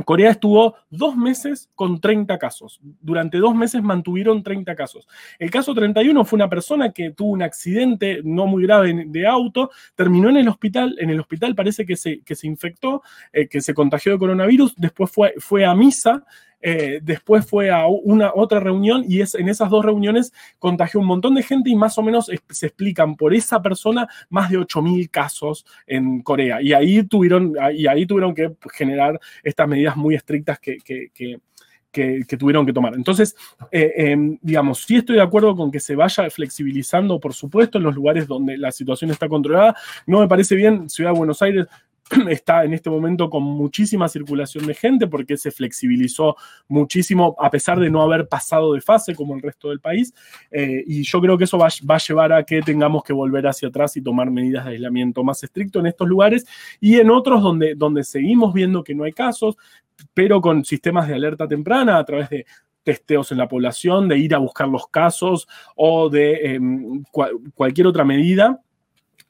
[0.04, 2.80] Corea estuvo dos meses con 30 casos.
[3.00, 5.08] Durante dos meses mantuvieron 30 casos.
[5.38, 9.70] El caso 31 fue una persona que tuvo un accidente no muy grave de auto,
[9.94, 13.60] terminó en el hospital, en el hospital parece que se, que se infectó, eh, que
[13.60, 16.24] se contagió de coronavirus, después fue, fue a misa,
[16.60, 21.06] eh, después fue a una otra reunión y es, en esas dos reuniones contagió un
[21.06, 25.08] montón de gente y más o menos se explican por esa persona más de 8.000
[25.10, 26.60] casos en Corea.
[26.60, 30.78] Y ahí tuvieron, y ahí tuvieron que generar estas medidas muy estrictas que,
[32.38, 32.94] tuvieron que tomar.
[32.94, 33.36] Entonces,
[33.72, 37.84] eh, em, digamos, sí estoy de acuerdo con que se vaya flexibilizando, por supuesto, en
[37.84, 39.74] los lugares donde la situación está controlada.
[40.06, 41.66] No me parece bien, Ciudad de Buenos Aires,
[42.28, 46.36] está en este momento con muchísima circulación de gente porque se flexibilizó
[46.68, 50.14] muchísimo a pesar de no haber pasado de fase como el resto del país.
[50.50, 53.68] Eh, y yo creo que eso va, a llevar a que tengamos que volver hacia
[53.68, 56.46] atrás y tomar medidas de aislamiento más estricto en estos lugares
[56.80, 59.56] y en otros donde, donde seguimos viendo que no hay casos,
[60.14, 62.46] pero con sistemas de alerta temprana a través de
[62.82, 67.04] testeos en la población, de ir a buscar los casos o de em,
[67.54, 68.62] cualquier otra medida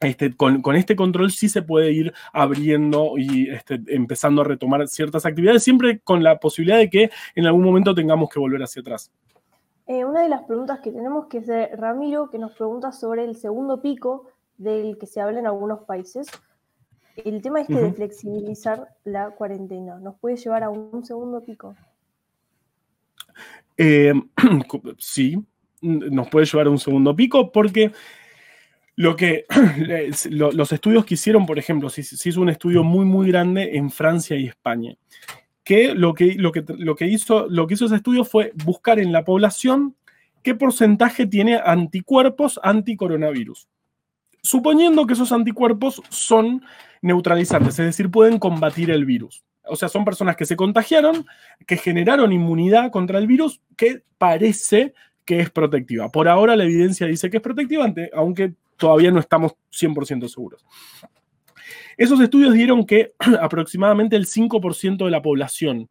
[0.01, 5.25] este, con, este control sí se puede ir abriendo y este, empezando a retomar ciertas
[5.25, 9.11] actividades, siempre con la posibilidad de que en algún momento tengamos que volver hacia atrás.
[9.87, 13.25] Eh, una de las preguntas que tenemos que es de Ramiro, que nos pregunta sobre
[13.25, 16.27] el segundo pico del que se habla en algunos países.
[17.15, 21.75] El tema este de flexibilizar la cuarentena, ¿nos puede llevar a un segundo pico?
[23.77, 24.13] Eh,
[24.97, 25.43] sí,
[25.81, 27.91] nos puede llevar a un segundo pico porque
[28.99, 29.45] lo que
[30.29, 34.35] los estudios que hicieron, por ejemplo, se, hizo un estudio muy, muy grande en Francia
[34.35, 34.93] y España.
[35.63, 38.99] Que lo que, lo, que, lo, que hizo, lo que hizo ese estudio fue buscar
[38.99, 39.95] en la población
[40.43, 43.69] qué porcentaje tiene anticuerpos anticoronavirus.
[44.41, 46.61] Suponiendo que esos anticuerpos son
[47.01, 49.45] neutralizantes, es decir, pueden combatir el virus.
[49.63, 51.25] O sea, son personas que se contagiaron,
[51.65, 56.09] que generaron inmunidad contra el virus, que parece que es protectiva.
[56.09, 60.65] Por ahora la evidencia dice que es protectiva, aunque todavía no estamos 100% seguros.
[61.97, 65.89] Esos estudios dieron que aproximadamente el 5% de la población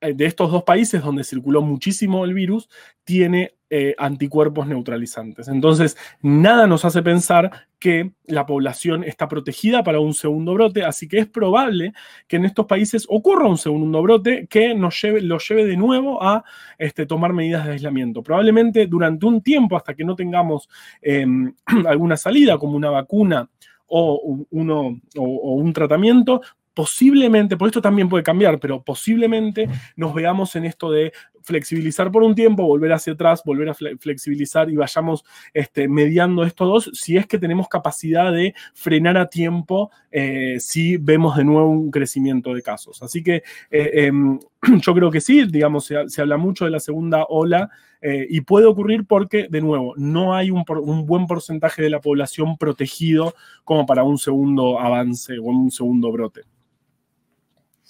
[0.00, 2.68] eh, de estos dos países donde circuló muchísimo el virus
[3.04, 5.46] tiene eh, anticuerpos neutralizantes.
[5.46, 11.06] Entonces, nada nos hace pensar que la población está protegida para un segundo brote, así
[11.06, 11.92] que es probable
[12.26, 16.22] que en estos países ocurra un segundo brote que nos lleve, lo lleve de nuevo
[16.22, 16.44] a
[16.78, 18.22] este, tomar medidas de aislamiento.
[18.22, 20.68] Probablemente durante un tiempo, hasta que no tengamos
[21.00, 21.54] em,
[21.86, 23.48] alguna salida como una vacuna
[23.86, 26.42] o, uno, o, un tratamiento,
[26.80, 31.12] posiblemente, por esto también puede cambiar, pero posiblemente nos veamos en esto de
[31.42, 36.66] flexibilizar por un tiempo, volver hacia atrás, volver a flexibilizar y vayamos este, mediando estos
[36.66, 41.68] dos, si es que tenemos capacidad de frenar a tiempo eh, si vemos de nuevo
[41.68, 43.02] un crecimiento de casos.
[43.02, 44.38] Así que eh, em,
[44.80, 47.68] yo creo que sí, digamos, se, habla mucho de la segunda ola
[48.00, 52.00] eh, y puede ocurrir porque, de nuevo, no hay un, un, buen porcentaje de la
[52.00, 56.44] población protegido como para un segundo avance o un segundo brote.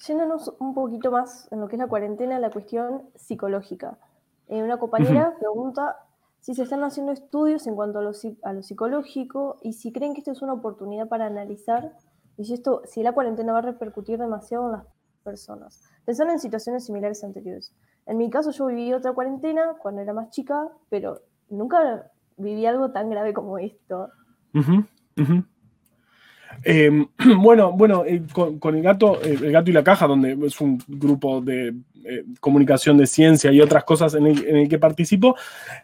[0.07, 3.99] Yéndonos un poquito más en lo que es la cuarentena, la cuestión psicológica.
[4.49, 5.97] Eh, una compañera pregunta
[6.41, 10.15] si se están haciendo estudios en cuanto a lo, a lo, psicológico y si creen
[10.15, 11.93] que esto es una oportunidad para analizar
[12.39, 14.87] y si, esto, si la cuarentena va a repercutir demasiado en las
[15.23, 15.83] personas.
[16.07, 17.75] Pensando en situaciones similares anteriores.
[18.07, 22.91] En mi caso yo viví otra cuarentena cuando era más chica, pero nunca viví algo
[22.91, 24.09] tan grave como esto.
[26.63, 27.07] Em,
[27.39, 30.83] bueno, bueno, eh, con, el gato, eh, el gato y la caja, donde es un
[30.87, 35.37] grupo de eh, comunicación de ciencia y otras cosas en el, que participo,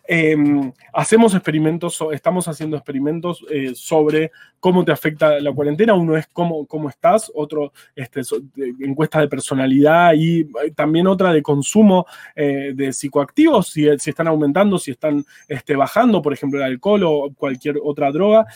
[0.07, 5.95] em, hacemos experimentos, estamos haciendo experimentos sobre cómo te afecta la cuarentena.
[5.95, 8.23] Uno es cómo, cómo estás, otro este,
[8.81, 15.25] encuesta de personalidad y también otra de consumo de psicoactivos, si, están aumentando, si están
[15.49, 18.47] este, bajando, por ejemplo, el alcohol o cualquier otra droga.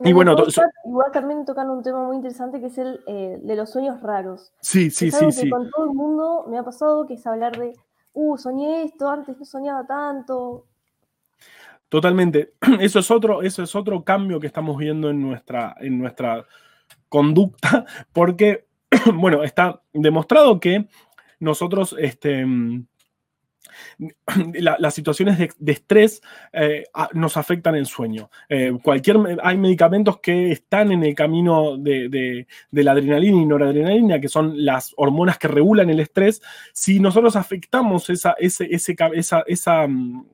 [0.00, 0.34] Y bueno,
[0.84, 4.52] igual también tocan un tema muy interesante que es el eh, de los sueños raros.
[4.60, 5.48] Sí, sí, sí, sí.
[5.48, 7.74] Con todo el mundo me ha pasado que es hablar de,
[8.12, 10.66] uh, soñé esto, antes no soñaba tanto.
[11.88, 12.54] Totalmente.
[12.80, 16.44] Eso es otro, eso es otro cambio que estamos viendo en nuestra, en nuestra
[17.08, 18.66] conducta, porque,
[19.14, 20.88] bueno, está demostrado que
[21.38, 22.44] nosotros, este,
[24.54, 26.22] las situaciones de, estrés
[26.52, 28.30] eh, nos afectan el sueño.
[28.48, 34.28] Eh, cualquier, hay medicamentos que están en el camino de, la adrenalina y noradrenalina, que
[34.28, 36.42] son las hormonas que regulan el estrés.
[36.72, 38.64] Si nosotros afectamos esa, esa,
[39.46, 40.24] esa mm,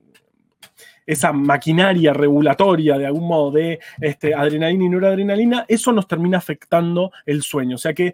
[1.05, 7.11] esa maquinaria regulatoria de algún modo de este, adrenalina y noradrenalina, eso nos termina afectando
[7.25, 7.75] el sueño.
[7.75, 8.13] O sea que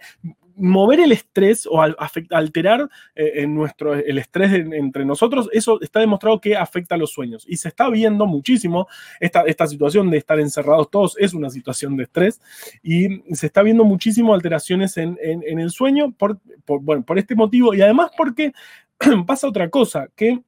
[0.57, 6.41] mover el estrés o alterar eh, en nuestro, el estrés entre nosotros, eso está demostrado
[6.41, 7.45] que afecta a los sueños.
[7.47, 8.87] Y se está viendo muchísimo
[9.19, 12.41] esta, esta situación de estar encerrados todos, es una situación de estrés,
[12.81, 17.81] y se está viendo muchísimo alteraciones en, el sueño por, bueno, por este motivo y
[17.81, 18.53] además porque
[19.25, 20.41] pasa otra cosa, que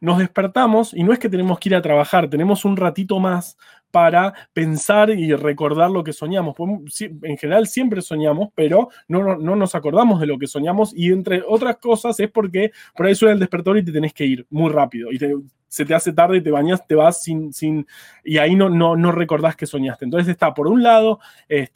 [0.00, 3.56] nos despertamos y no es que tenemos que ir a trabajar, tenemos un ratito más
[3.96, 6.54] para pensar y recordar lo que soñamos.
[7.00, 11.42] En general siempre soñamos, pero no, no, nos acordamos de lo que soñamos y entre
[11.48, 14.70] otras cosas es porque por ahí suena el despertador y te tenés que ir muy
[14.70, 15.18] rápido y
[15.68, 17.86] se te hace tarde, te bañas, te vas sin, sin
[18.24, 20.04] y ahí no, no, no recordás que soñaste.
[20.04, 21.68] Entonces está, por un lado, eh,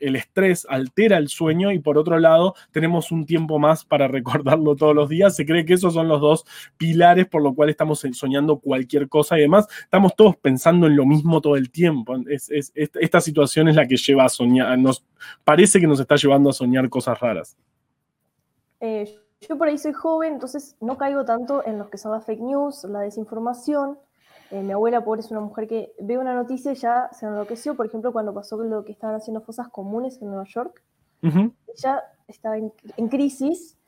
[0.00, 4.76] el estrés altera el sueño y por otro lado, tenemos un tiempo más para recordarlo
[4.76, 5.36] todos los días.
[5.36, 6.44] Se cree que esos son los dos
[6.76, 11.06] pilares por lo cual estamos soñando cualquier cosa y además estamos todos pensando en lo
[11.06, 12.16] mismo todo el tiempo.
[12.28, 15.04] Es, esta situación es la que lleva a soñar, nos
[15.44, 17.56] parece que nos está llevando a soñar cosas raras.
[18.80, 22.24] Eh, yo por ahí soy joven, entonces no caigo tanto en los que son las
[22.24, 23.98] fake news, la desinformación.
[24.50, 27.74] Eh, mi abuela, pobre, es una mujer que ve una noticia y ya se enloqueció.
[27.74, 30.82] Por ejemplo, cuando pasó lo que estaban haciendo fosas comunes en Nueva York,
[31.22, 32.70] ella estaba en,
[33.08, 33.78] crisis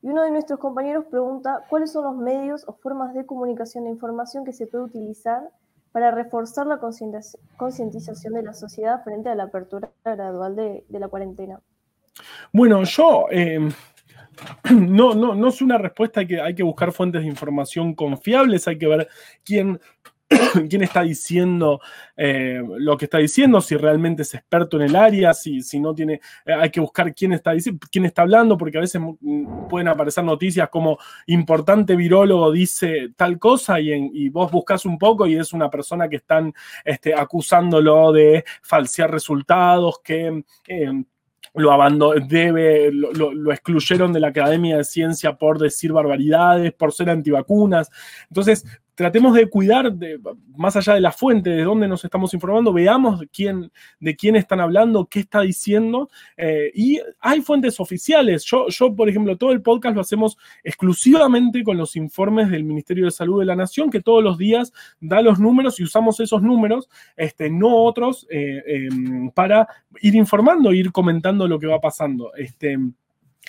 [0.00, 3.90] y uno de nuestros compañeros pregunta cuáles son los medios o formas de comunicación de
[3.90, 5.50] información que se puede utilizar
[5.92, 11.60] para reforzar la concientización de la sociedad frente a la apertura gradual de, la cuarentena.
[12.52, 13.26] Bueno, yo...
[13.30, 13.68] Eh,
[14.70, 18.78] no, no, no es una respuesta, que, hay que buscar fuentes de información confiables, hay
[18.78, 19.08] que ver
[19.44, 19.80] quién,
[20.68, 21.80] quién está diciendo
[22.16, 25.94] eh, lo que está diciendo, si realmente es experto en el área, si, si no
[25.94, 27.52] tiene, eh, hay que buscar quién está,
[27.90, 29.00] quién está hablando, porque a veces
[29.68, 35.26] pueden aparecer noticias como importante virólogo dice tal cosa y, y vos buscas un poco
[35.26, 36.52] y es una persona que están
[36.84, 40.42] este, acusándolo de falsear resultados, que...
[40.68, 41.04] Eh,
[41.56, 47.10] lo abandonó, debe, lo, excluyeron de la Academia de Ciencia por decir barbaridades, por ser
[47.10, 47.90] antivacunas.
[48.28, 48.64] Entonces,
[48.96, 50.18] tratemos de cuidar, de,
[50.56, 54.58] más allá de la fuente, de dónde nos estamos informando, veamos quién, de quién están
[54.58, 56.08] hablando, qué está diciendo.
[56.36, 58.44] Eh, y hay fuentes oficiales.
[58.44, 63.04] Yo, yo, por ejemplo, todo el podcast lo hacemos exclusivamente con los informes del Ministerio
[63.04, 66.40] de Salud de la Nación, que todos los días da los números y usamos esos
[66.42, 69.68] números, este, no otros, eh, em, para
[70.00, 72.32] ir informando, ir comentando lo que va pasando.
[72.34, 72.78] Este,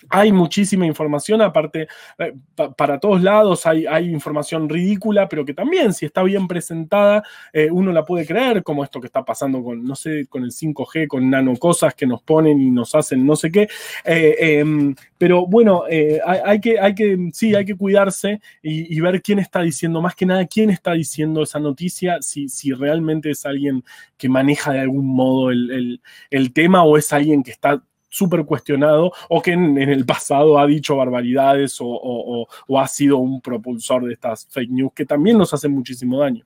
[0.09, 1.87] hay muchísima información, aparte,
[2.19, 2.33] eh,
[2.77, 7.91] para todos lados hay, información ridícula, pero que también, si está bien presentada, eh, uno
[7.91, 11.29] la puede creer, como esto que está pasando con, no sé, con el 5G, con
[11.29, 13.67] nanocosas que nos ponen y nos hacen no sé qué.
[14.05, 15.83] Eh, em, pero bueno,
[16.25, 20.25] hay, que, hay que, sí, hay que cuidarse y, ver quién está diciendo, más que
[20.25, 23.83] nada, quién está diciendo esa noticia, si, si realmente es alguien
[24.17, 29.11] que maneja de algún modo el, el tema o es alguien que está súper cuestionado
[29.29, 34.47] o que en, el pasado ha dicho barbaridades o, ha sido un propulsor de estas
[34.47, 36.45] fake news que también nos hacen muchísimo daño.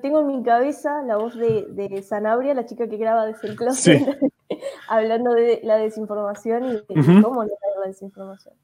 [0.00, 4.18] tengo en mi cabeza la voz de, Sanabria, la chica que graba desde el closet,
[4.88, 8.54] hablando de la desinformación y de cómo no la desinformación.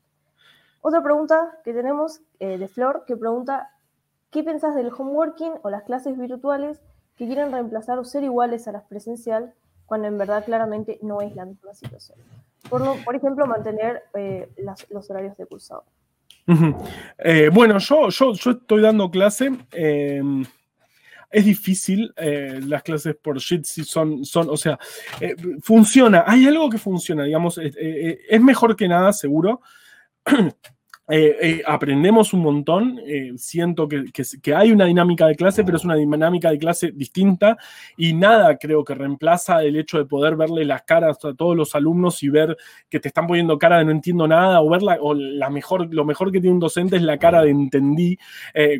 [0.81, 3.71] Otra pregunta que tenemos eh, de Flor, que pregunta,
[4.31, 6.81] ¿qué pensás del homeworking o las clases virtuales
[7.17, 9.53] que quieren reemplazar o ser iguales a las presenciales
[9.89, 12.19] cuando en verdad claramente no es la misma situación.
[12.69, 14.51] Por, por ejemplo, mantener eh,
[14.91, 15.85] los horarios de cursado.
[17.19, 19.51] Eh, bueno, yo, yo, yo, estoy dando clase.
[19.73, 20.23] Eh,
[21.31, 24.79] es difícil las clases por Jitsi son, son, o sea,
[25.63, 26.25] funciona.
[26.27, 29.61] Hay algo que funciona, digamos, es mejor que nada, seguro.
[31.11, 34.05] Eh, eh, aprendemos un montón, eh, siento que,
[34.43, 37.57] que, hay una dinámica de clase, pero es una dinámica de clase distinta
[37.97, 41.75] y nada creo que reemplaza el hecho de poder verle las caras a todos los
[41.75, 42.59] alumnos y ver
[42.91, 46.05] que te están poniendo cara de no entiendo nada o ver o la mejor, lo
[46.05, 48.19] mejor que tiene un docente es la cara de entendí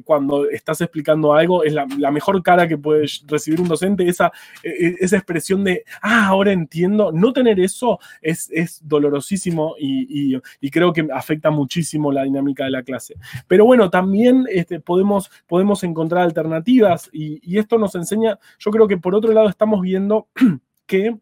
[0.05, 5.17] cuando estás explicando algo, es la, mejor cara que puede recibir un docente, esa, esa
[5.17, 10.93] expresión de, ah, ahora entiendo, no tener eso es, es dolorosísimo y, y, y creo
[10.93, 13.15] que afecta muchísimo la dinámica de la clase.
[13.47, 18.99] Pero bueno, también este, podemos, podemos encontrar alternativas y, esto nos enseña, yo creo que
[18.99, 20.29] por otro lado estamos viendo
[20.87, 21.17] que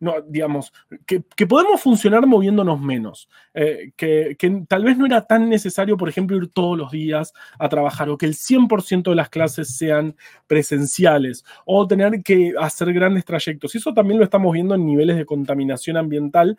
[0.00, 0.72] no, digamos,
[1.06, 4.36] que, podemos funcionar moviéndonos menos, eh, que,
[4.68, 8.18] tal vez no era tan necesario, por ejemplo, ir todos los días a trabajar o
[8.18, 10.16] que el 100% de las clases sean
[10.46, 13.74] presenciales o tener que hacer grandes trayectos.
[13.74, 16.58] Y eso también lo estamos viendo en niveles de contaminación ambiental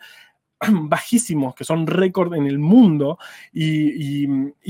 [0.88, 3.18] bajísimos, que son récord en el mundo,
[3.52, 4.26] y,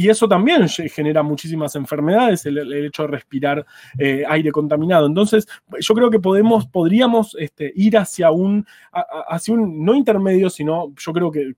[0.09, 3.67] eso también genera muchísimas enfermedades, el, hecho de respirar
[3.99, 5.07] eh, aire contaminado.
[5.07, 5.47] Entonces,
[5.81, 8.67] yo creo que podemos, podríamos este, ir hacia un,
[9.29, 11.55] hacia un, no intermedio, sino yo creo que,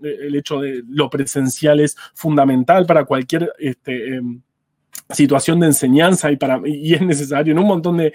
[0.00, 3.52] el hecho de lo presencial es fundamental para cualquier...
[3.58, 4.40] Este, em,
[5.10, 8.12] situación de enseñanza y, para, y es necesario en un montón de,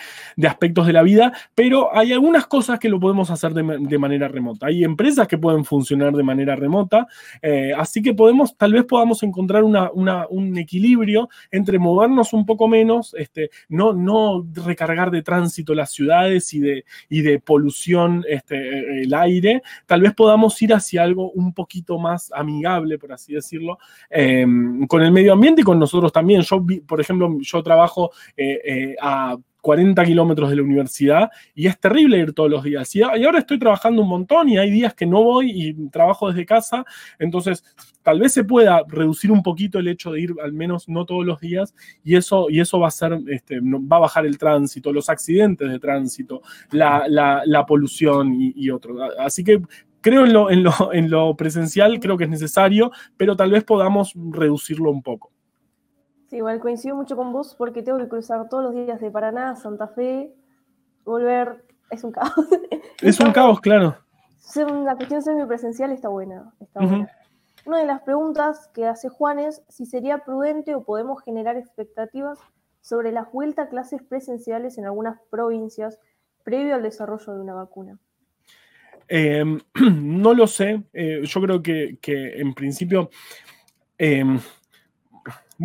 [0.48, 4.68] aspectos de la vida, pero hay algunas cosas que lo podemos hacer de, manera remota.
[4.68, 7.08] Hay empresas que pueden funcionar de manera remota,
[7.42, 13.16] eh, así que podemos, tal vez podamos encontrar un equilibrio entre movernos un poco menos,
[13.18, 19.14] este, no, no recargar de tránsito las ciudades y de, y de polución este, el
[19.14, 24.46] aire, tal vez podamos ir hacia algo un poquito más amigable, por así decirlo, eh,
[24.88, 26.42] con el medio ambiente y con nosotros también.
[26.42, 28.12] Yo por ejemplo, yo trabajo
[29.02, 32.94] a 40 kilómetros de la universidad y es terrible ir todos los días.
[32.98, 36.46] Y, ahora estoy trabajando un montón y hay días que no voy y trabajo desde
[36.46, 36.84] casa,
[37.18, 37.64] entonces
[38.02, 41.26] tal vez se pueda reducir un poquito el hecho de ir al menos no todos
[41.26, 44.92] los días y eso, y eso va a ser, este, va a bajar el tránsito,
[44.92, 46.42] los accidentes de tránsito,
[46.72, 48.98] la, polución y, y otro.
[49.18, 49.62] Así que
[50.02, 53.64] creo en lo, en, lo, en lo presencial, creo que es necesario, pero tal vez
[53.64, 55.32] podamos reducirlo un poco
[56.34, 59.56] igual coincido mucho con vos porque tengo que cruzar todos los días de Paraná a
[59.56, 60.34] Santa Fe,
[61.06, 62.34] volver, es un caos.
[63.02, 63.98] Es un caos, claro.
[64.86, 67.10] La cuestión semipresencial está buena, está buena.
[67.66, 72.40] Una de las preguntas que hace Juan es si sería prudente o podemos generar expectativas
[72.82, 76.00] sobre la vuelta a clases presenciales en algunas provincias
[76.44, 77.98] previo al desarrollo de una vacuna.
[79.08, 79.60] Em,
[80.02, 80.84] no lo sé.
[80.94, 83.10] Eh, yo creo que, en principio
[83.98, 84.40] em,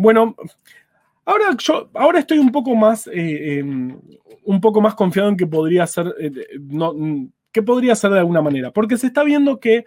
[0.01, 0.35] bueno,
[1.25, 3.99] ahora yo ahora estoy un poco más, eh, em,
[4.45, 6.93] un poco más confiado en que podría ser, eh, no,
[7.51, 9.85] que podría ser de alguna manera, porque se está viendo que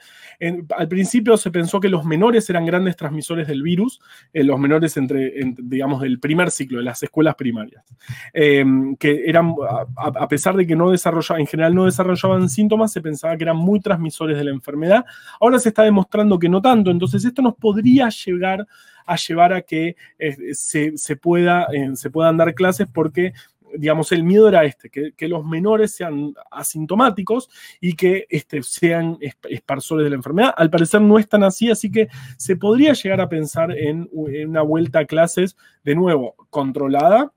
[0.76, 4.00] al principio se pensó que los menores eran grandes transmisores del virus,
[4.32, 7.84] eh, los menores entre, digamos, del primer ciclo, de las escuelas primarias,
[8.32, 9.54] em, que eran,
[9.96, 13.56] a, pesar de que no desarrollaban, en general no desarrollaban síntomas, se pensaba que eran
[13.56, 15.04] muy transmisores de la enfermedad.
[15.40, 18.66] Ahora se está demostrando que no tanto, entonces esto nos podría llegar
[19.06, 23.32] a llevar a que eh, se, pueda, eh, se puedan dar clases porque
[23.76, 27.48] digamos, el miedo era este, que, los menores sean asintomáticos
[27.80, 30.54] y que este, sean esparsores de la enfermedad.
[30.56, 34.62] Al parecer no es tan así, así que se podría llegar a pensar en, una
[34.62, 37.32] vuelta a clases, de nuevo, controlada,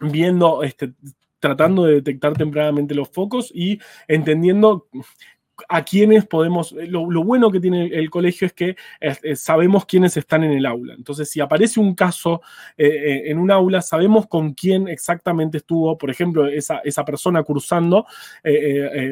[0.00, 0.92] viendo, este,
[1.38, 4.88] tratando de detectar tempranamente los focos y entendiendo
[5.68, 8.76] a quiénes podemos, eh, lo, bueno que tiene el, colegio es que
[9.34, 10.94] sabemos quiénes están en el aula.
[10.94, 12.42] Entonces, si aparece un caso
[12.76, 17.42] eh, eh, en un aula, sabemos con quién exactamente estuvo, por ejemplo, esa, esa persona
[17.42, 18.06] cursando,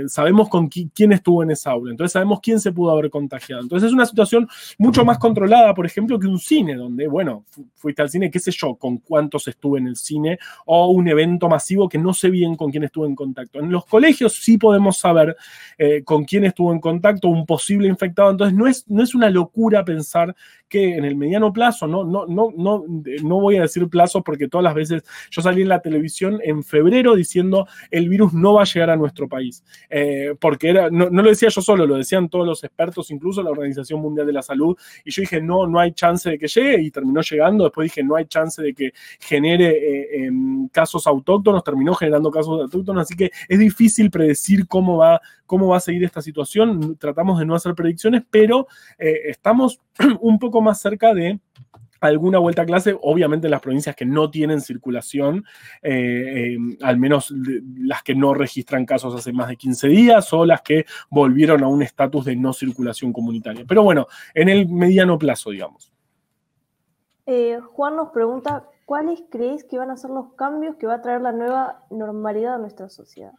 [0.07, 1.91] sabemos con quién estuvo en esa aula.
[1.91, 3.63] Entonces, sabemos quién se pudo haber contagiado.
[3.63, 4.49] Entonces, es una situación
[4.79, 7.45] mucho más controlada, por ejemplo, que un cine, donde, bueno,
[7.77, 11.49] fuiste al cine, qué sé yo, con cuántos estuve en el cine, o un evento
[11.49, 13.61] masivo que no sé bien con quién estuve en contacto.
[13.61, 15.37] En los colegios sí podemos saber
[16.05, 18.31] con quién estuvo en contacto, un posible infectado.
[18.31, 20.35] Entonces, no es, no es una locura pensar
[20.71, 24.49] que en el mediano plazo, no, no, no, no, no voy a decir plazo porque
[24.49, 28.63] todas las veces yo salí en la televisión en febrero diciendo el virus no va
[28.63, 29.65] a llegar a nuestro país.
[29.91, 33.51] Eh, porque era, no, lo decía yo solo, lo decían todos los expertos, incluso la
[33.51, 34.77] Organización Mundial de la Salud.
[35.05, 37.65] Y yo dije, no, no hay chance de que llegue y terminó llegando.
[37.65, 42.61] Después dije, no hay chance de que genere eh, em, casos autóctonos, terminó generando casos
[42.61, 43.03] autóctonos.
[43.03, 46.97] Así que es difícil predecir cómo va, cómo va a seguir esta situación.
[46.97, 48.69] Tratamos de no hacer predicciones, pero
[48.99, 49.81] eh, estamos
[50.21, 51.41] un poco más cerca de
[52.01, 55.45] alguna vuelta a clase, obviamente en las provincias que no tienen circulación,
[55.83, 57.33] eh, eh, al menos
[57.79, 61.69] las que no registran casos hace más de 15 días o las que volvieron a
[61.69, 63.65] un estatus de no circulación comunitaria.
[63.69, 65.93] Pero bueno, en el mediano plazo, digamos.
[67.75, 71.21] Juan nos pregunta, ¿cuáles creéis que van a ser los cambios que va a traer
[71.21, 73.33] la nueva normalidad a nuestra sociedad?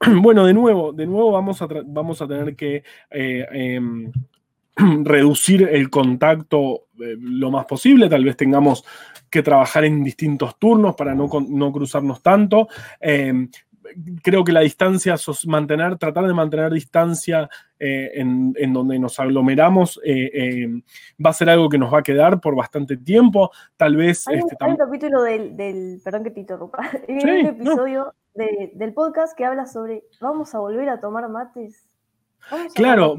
[0.22, 4.12] Bueno, de nuevo, de nuevo vamos a, vamos a tener que eh, em,
[5.04, 8.08] reducir el contacto eh, lo más posible.
[8.08, 8.84] Tal vez tengamos
[9.30, 12.68] que trabajar en distintos turnos para no, no cruzarnos tanto.
[13.00, 13.50] Em,
[14.22, 15.16] creo que la distancia,
[15.46, 17.48] mantener, tratar de mantener distancia
[17.78, 20.68] eh, en, donde nos aglomeramos eh,
[21.24, 23.50] va a ser algo que nos va a quedar por bastante tiempo.
[23.76, 24.26] Tal vez.
[24.28, 26.78] Hay, este, un capítulo del, Perdón que te interrumpa.
[27.08, 30.04] Hay un episodio del podcast que habla sobre.
[30.20, 31.84] ¿Vamos a volver a tomar mates?
[32.74, 33.16] claro.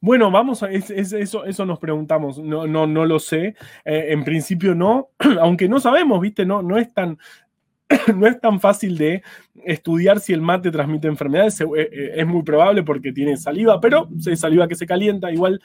[0.00, 2.38] Bueno, vamos a eso, eso nos preguntamos.
[2.38, 3.56] No, no, no lo sé.
[3.84, 5.08] Eh, en principio no,
[5.40, 6.46] aunque no sabemos, ¿viste?
[6.46, 7.18] No, no es tan
[8.14, 9.22] no es tan fácil de
[9.64, 11.60] estudiar si el mate transmite enfermedades.
[11.62, 15.32] Eh, eh, es muy probable porque tiene saliva, pero saliva que se calienta.
[15.32, 15.60] Igual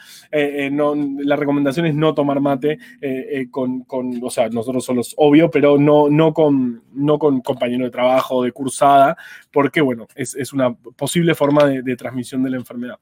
[0.72, 2.80] no, la recomendación es no tomar mate
[3.52, 3.86] con,
[4.20, 8.52] o sea, nosotros solos, obvio, pero no, no, con, no con compañero de trabajo, de
[8.52, 9.16] cursada,
[9.52, 12.98] porque, bueno, es, una posible forma de transmisión de la enfermedad.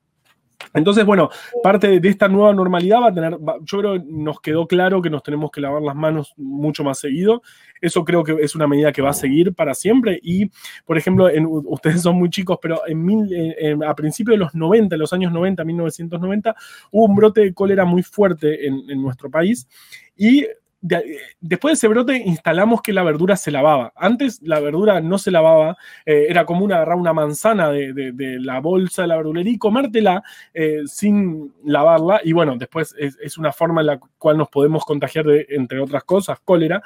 [0.73, 1.29] Entonces, bueno,
[1.63, 5.09] parte de esta nueva normalidad va a tener, yo creo que nos quedó claro que
[5.09, 7.41] nos tenemos que lavar las manos mucho más seguido.
[7.81, 10.19] Eso creo que es una medida que va a seguir para siempre.
[10.21, 10.51] Y,
[10.85, 11.27] por ejemplo,
[11.65, 15.63] ustedes son muy chicos, pero en a principios de los 90, en los años 90,
[15.63, 16.55] 1990,
[16.91, 19.67] hubo un brote de cólera muy fuerte en nuestro país.
[20.15, 20.45] Y
[20.81, 23.93] después de ese brote instalamos que la verdura se lavaba.
[23.95, 29.03] Antes la verdura no se lavaba, eh, era común agarrar una manzana de, la bolsa
[29.03, 30.23] de la verdulería y comértela
[30.53, 32.21] eh, sin lavarla.
[32.23, 36.39] Y bueno, después es, una forma en la cual nos podemos contagiar entre otras cosas,
[36.43, 36.81] cólera.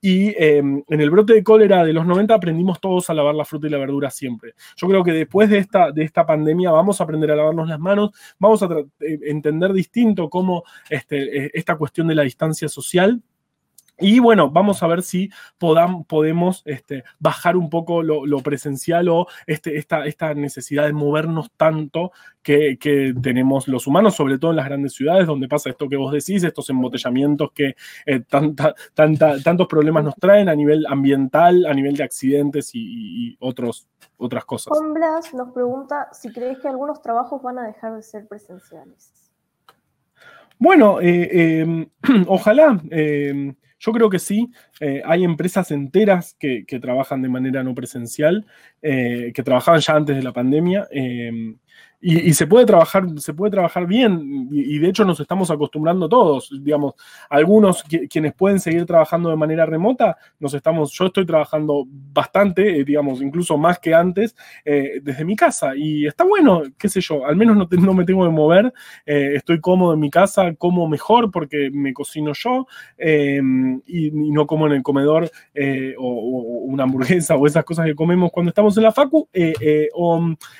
[0.00, 3.44] Y em, en el brote de cólera de los 90 aprendimos todos a lavar la
[3.44, 4.54] fruta y la verdura siempre.
[4.76, 7.80] Yo creo que después de esta, de esta pandemia vamos a aprender a lavarnos las
[7.80, 8.68] manos, vamos a
[9.00, 13.22] eh, entender distinto cómo este, esta cuestión de la distancia social
[13.98, 19.78] y bueno, vamos a ver si podemos este, bajar un poco lo, presencial o este,
[19.78, 22.76] esta, esta, necesidad de movernos tanto que,
[23.22, 26.44] tenemos los humanos, sobre todo en las grandes ciudades, donde pasa esto que vos decís,
[26.44, 27.74] estos embotellamientos que
[28.04, 33.88] eh, tanta, tantos problemas nos traen a nivel ambiental, a nivel de accidentes y, otros,
[34.18, 34.78] otras cosas.
[34.78, 39.32] Juan Blas nos pregunta si crees que algunos trabajos van a dejar de ser presenciales.
[40.58, 41.88] Bueno, eh, em,
[42.28, 42.78] ojalá.
[43.78, 44.50] Yo creo que sí.
[44.80, 48.46] Eh, hay empresas enteras que, trabajan de manera no presencial,
[48.82, 50.88] eh, que trabajaban ya antes de la pandemia.
[51.98, 56.50] Y, se, puede trabajar, se puede trabajar bien, y, de hecho nos estamos acostumbrando todos,
[56.62, 56.94] digamos,
[57.30, 62.84] algunos quienes pueden seguir trabajando de manera remota, nos estamos, yo estoy trabajando bastante, eh,
[62.84, 67.24] digamos, incluso más que antes, eh, desde mi casa, y está bueno, qué sé yo,
[67.24, 68.72] al menos no, no me tengo que mover,
[69.06, 72.66] eh, estoy cómodo en mi casa, como mejor porque me cocino yo,
[72.98, 75.30] em, y, no como en el comedor
[75.98, 76.08] o,
[76.66, 79.28] una hamburguesa o esas cosas que comemos cuando estamos en la facu,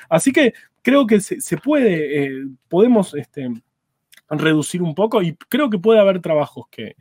[0.09, 0.53] así que
[0.87, 3.49] creo que se, puede, eh, podemos este,
[4.29, 6.95] reducir un poco y creo que puede haber trabajos que,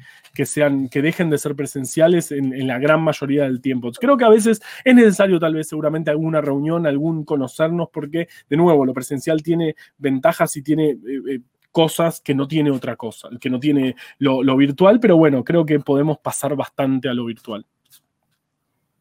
[0.44, 3.92] sean, que dejen de ser presenciales en, la gran mayoría del tiempo.
[3.92, 8.56] Creo que a veces es necesario tal vez seguramente alguna reunión, algún conocernos, porque de
[8.56, 10.90] nuevo lo presencial tiene ventajas y tiene...
[10.90, 15.44] Eh, eh, cosas que no tiene otra cosa, que no tiene lo virtual, pero bueno,
[15.44, 17.66] creo que podemos pasar bastante a lo virtual.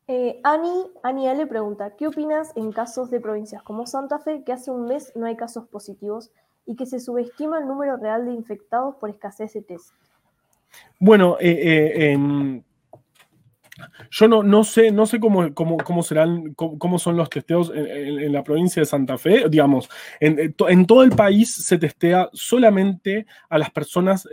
[0.08, 4.70] Ani, Ani le pregunta, ¿qué opinas en casos de provincias como Santa Fe que hace
[4.70, 6.32] un mes no hay casos positivos
[6.66, 9.94] y que se subestima el número real de infectados por escasez de test?
[11.00, 12.64] Bueno, eh, eh, em,
[14.10, 18.44] yo no, no sé, no sé cómo, cómo, serán, cómo, son los testeos en, la
[18.44, 19.50] provincia de Santa Fe.
[19.50, 24.28] Digamos, en, en, todo el país se testea solamente a las personas,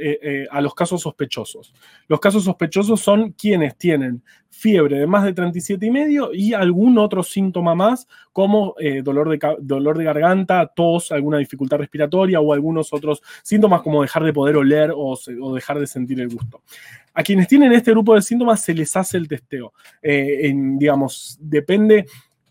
[0.51, 1.75] a los casos sospechosos.
[2.09, 4.23] Los casos sospechosos son quienes tienen
[4.53, 9.29] fiebre de más de 37 y medio y algún otro síntoma más como eh, dolor,
[9.29, 14.33] de, dolor de garganta, tos, alguna dificultad respiratoria o algunos otros síntomas como dejar de
[14.33, 15.17] poder oler o,
[15.55, 16.63] dejar de sentir el gusto.
[17.15, 19.75] A quienes tienen este grupo de síntomas se les hace el testeo.
[20.03, 22.07] Eh, digamos, depende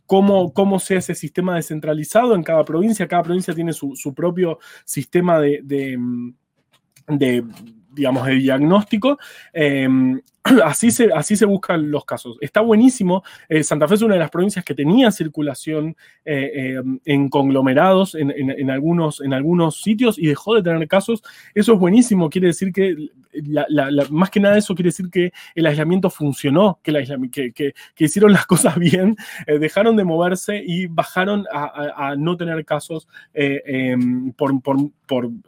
[0.05, 3.07] Cómo, cómo, sea ese sistema descentralizado en cada provincia.
[3.07, 5.61] Cada provincia tiene su, propio sistema de,
[7.07, 7.45] de,
[7.93, 9.17] digamos, de diagnóstico.
[9.53, 9.87] Eh,
[10.65, 12.37] Así se, así se buscan los casos.
[12.41, 13.23] Está buenísimo.
[13.47, 18.15] Eh, Santa Fe es una de las provincias que tenía circulación eh, eh, en conglomerados
[18.15, 21.21] en, algunos, en algunos sitios y dejó de tener casos.
[21.53, 22.29] Eso es buenísimo.
[22.29, 22.95] Quiere decir que,
[24.09, 29.15] más que nada eso quiere decir que el aislamiento funcionó, que, hicieron las cosas bien,
[29.47, 34.51] dejaron de moverse y bajaron a, no tener casos em, por,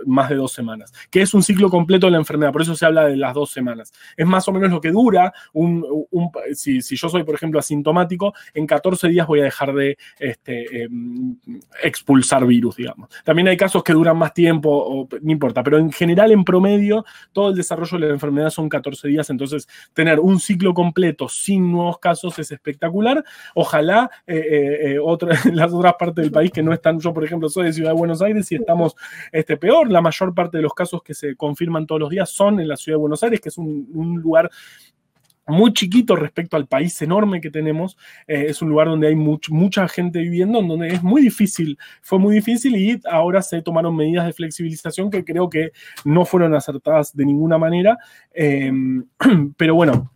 [0.05, 2.51] más de dos semanas, que es un ciclo completo de la enfermedad.
[2.51, 3.93] Por eso se habla de las dos semanas.
[4.15, 5.33] Es más o menos lo que dura,
[6.53, 11.37] si, yo soy, por ejemplo, asintomático, en 14 días voy a dejar de este, em,
[11.83, 13.09] expulsar virus, digamos.
[13.23, 17.49] También hay casos que duran más tiempo, no importa, pero en general, en promedio, todo
[17.49, 21.99] el desarrollo de la enfermedad son 14 días, entonces tener un ciclo completo sin nuevos
[21.99, 23.23] casos es espectacular.
[23.55, 24.99] Ojalá eh, eh, eh
[25.53, 27.97] las otras partes del país que no están, yo por ejemplo soy de Ciudad de
[27.97, 28.95] Buenos Aires y estamos
[29.31, 32.59] este, peor, la mayor parte de los casos que se confirman todos los días son
[32.59, 34.49] en la Ciudad de Buenos Aires, que es un lugar
[35.47, 37.97] muy chiquito respecto al país enorme que tenemos.
[38.27, 42.35] Eh, es un lugar donde hay mucha gente viviendo, donde es muy difícil, fue muy
[42.35, 45.71] difícil y ahora se tomaron medidas de flexibilización que creo que
[46.05, 47.97] no fueron acertadas de ninguna manera.
[48.33, 49.05] Em,
[49.57, 50.11] pero bueno,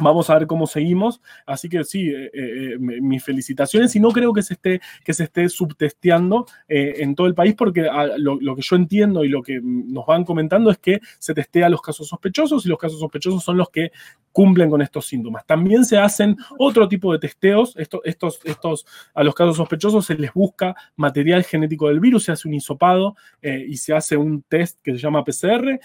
[0.00, 1.20] Vamos a ver cómo seguimos.
[1.46, 3.94] Así que sí, eh, eh, mis felicitaciones.
[3.94, 7.54] Y no creo que se esté, que se esté subtesteando eh, en todo el país,
[7.54, 11.34] porque ah, lo, que yo entiendo y lo que nos van comentando es que se
[11.34, 13.92] testea los casos sospechosos y los casos sospechosos son los que
[14.32, 15.46] cumplen con estos síntomas.
[15.46, 17.74] También se hacen otro tipo de testeos.
[17.76, 22.48] Estos, estos, a los casos sospechosos se les busca material genético del virus, se hace
[22.48, 25.78] un hisopado y se hace un test que se llama PCR.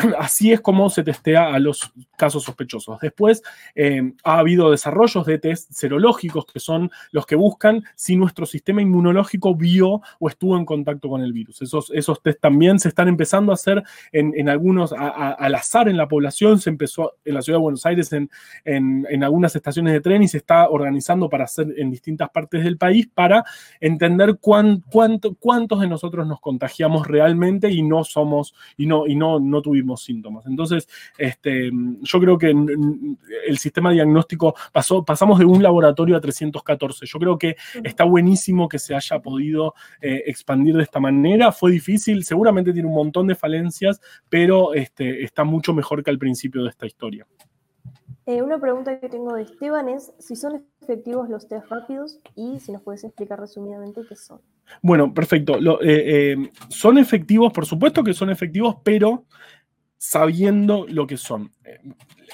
[0.18, 3.00] así es como se testea a los casos sospechosos.
[3.00, 3.42] Después
[3.74, 8.82] eh, ha habido desarrollos de test serológicos que son los que buscan si nuestro sistema
[8.82, 11.62] inmunológico vio o estuvo en contacto con el virus.
[11.62, 13.82] Esos, test también se están empezando a hacer
[14.12, 16.58] en, algunos, al azar en la población.
[16.58, 20.38] Se empezó en la ciudad de Buenos Aires en, algunas estaciones de tren y se
[20.38, 23.44] está organizando para hacer en distintas partes del país para
[23.80, 29.62] entender cuánto, cuántos de nosotros nos contagiamos realmente y no somos, y no, no, no
[29.62, 30.46] tuvimos síntomas.
[30.46, 30.88] Entonces,
[31.18, 31.70] este,
[32.02, 37.06] yo creo que el sistema diagnóstico pasó, pasamos de un laboratorio a 314.
[37.06, 41.52] Yo creo que está buenísimo que se haya podido eh, expandir de esta manera.
[41.52, 46.18] Fue difícil, seguramente tiene un montón de falencias, pero este, está mucho mejor que al
[46.18, 47.26] principio de esta historia.
[48.26, 52.60] Eh, una pregunta que tengo de Esteban es si son efectivos los test rápidos y
[52.60, 54.40] si nos puedes explicar resumidamente qué son.
[54.82, 55.58] Bueno, perfecto.
[55.82, 56.36] Eh,
[56.68, 59.24] son efectivos, por supuesto que son efectivos, pero
[60.02, 61.52] sabiendo lo que son.
[61.62, 61.78] Eh,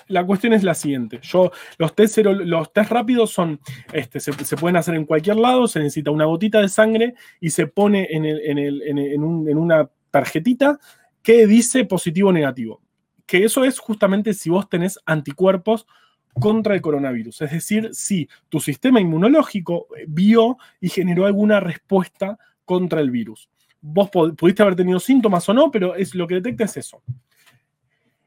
[0.07, 1.19] la cuestión es la siguiente.
[1.21, 3.59] Yo, los test, los test rápidos son,
[3.93, 7.67] este, se, pueden hacer en cualquier lado, se necesita una gotita de sangre y se
[7.67, 10.79] pone en, en, una tarjetita
[11.25, 12.81] que dice positivo o negativo.
[13.27, 15.89] Que eso es justamente si vos tenés anticuerpos
[16.35, 17.43] contra el coronavirus.
[17.43, 23.51] Es decir, si tu sistema inmunológico vio y generó alguna respuesta contra el virus.
[23.81, 27.03] Vos pudiste haber tenido síntomas o no, pero es, lo que detecta es eso.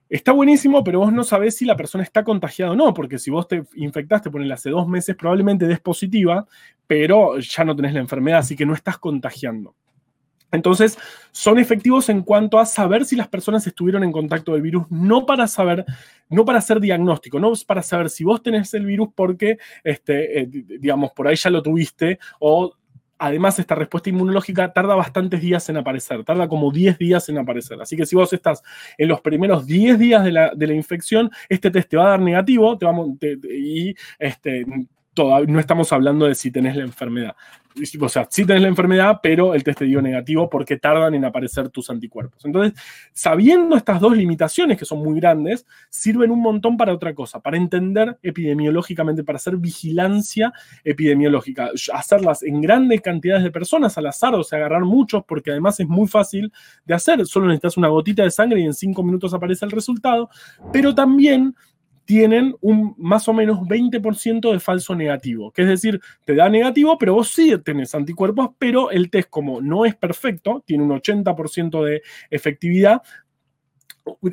[0.09, 3.29] Está buenísimo, pero vos no sabés si la persona está contagiada o no, porque si
[3.29, 6.47] vos te infectaste, ponele hace dos meses, probablemente des positiva,
[6.87, 9.75] pero ya no tenés la enfermedad, así que no estás contagiando.
[10.51, 10.97] Entonces,
[11.31, 15.27] son efectivos en cuanto a saber si las personas estuvieron en contacto del virus, no
[15.27, 15.85] para saber,
[16.27, 20.47] no para hacer diagnóstico, no para saber si vos tenés el virus porque, este, eh,
[20.49, 22.73] digamos, por ahí ya lo tuviste o
[23.19, 27.79] además esta respuesta inmunológica tarda bastantes días en aparecer, tarda como 10 días en aparecer.
[27.81, 28.63] Así que si vos estás
[28.97, 32.09] en los primeros 10 días de la, de la infección, este test te va a
[32.09, 34.65] dar negativo te vamos, y este,
[35.47, 37.35] no estamos hablando de si tenés la enfermedad.
[38.01, 41.23] O sea, sí tenés la enfermedad, pero el test te dio negativo porque tardan en
[41.23, 42.43] aparecer tus anticuerpos.
[42.43, 42.73] Entonces,
[43.13, 47.57] sabiendo estas dos limitaciones que son muy grandes, sirven un montón para otra cosa, para
[47.57, 50.51] entender epidemiológicamente, para hacer vigilancia
[50.83, 55.79] epidemiológica, hacerlas en grandes cantidades de personas al azar, o sea, agarrar muchos, porque además
[55.79, 56.51] es muy fácil
[56.85, 57.25] de hacer.
[57.25, 60.29] Solo necesitas una gotita de sangre y en cinco minutos aparece el resultado,
[60.73, 61.55] pero también
[62.09, 66.97] tienen un más o menos 20% de falso negativo, que es decir, te da negativo,
[66.97, 71.83] pero vos sí tenés anticuerpos, pero el test como no es perfecto, tiene un 80%
[71.83, 72.01] de
[72.31, 73.03] efectividad,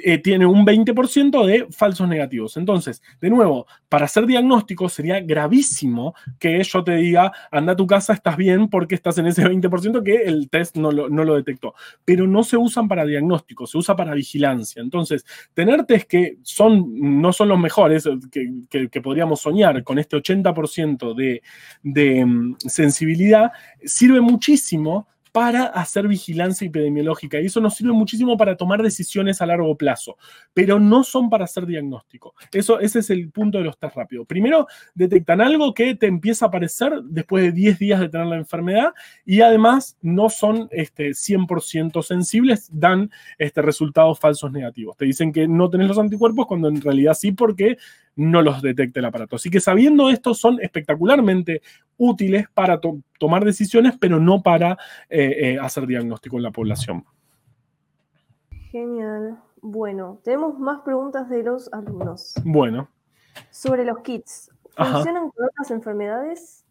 [0.02, 2.56] eh, tiene un 20% de falsos negativos.
[2.56, 7.86] Entonces, de nuevo, para hacer diagnóstico sería gravísimo que yo te diga, anda a tu
[7.86, 11.74] casa, estás bien porque estás en ese 20% que el test no lo, detectó.
[12.04, 14.82] Pero no se usan para diagnóstico, se usa para vigilancia.
[14.82, 20.16] Entonces, tener test que son, no son los mejores que, que, podríamos soñar con este
[20.16, 21.42] 80% de,
[21.82, 23.52] de mm, sensibilidad,
[23.84, 25.06] sirve muchísimo
[25.36, 30.16] para hacer vigilancia epidemiológica y eso nos sirve muchísimo para tomar decisiones a largo plazo,
[30.54, 32.34] pero no son para hacer diagnóstico.
[32.50, 34.26] Eso, ese es el punto de los test rápidos.
[34.26, 38.36] Primero, detectan algo que te empieza a aparecer después de 10 días de tener la
[38.36, 38.94] enfermedad
[39.26, 44.96] y además no son este, 100% sensibles, dan este, resultados falsos negativos.
[44.96, 47.76] Te dicen que no tenés los anticuerpos cuando en realidad sí porque
[48.16, 49.36] no los detecta el aparato.
[49.36, 51.62] Así que sabiendo esto son espectacularmente
[51.96, 52.80] útiles para
[53.18, 54.72] tomar decisiones, pero no para
[55.08, 57.04] eh, eh, hacer diagnóstico en la población.
[58.70, 59.38] Genial.
[59.60, 62.34] Bueno, tenemos más preguntas de los alumnos.
[62.44, 62.88] Bueno.
[63.50, 64.50] Sobre los kits.
[64.76, 66.62] ¿Funcionan con otras enfermedades?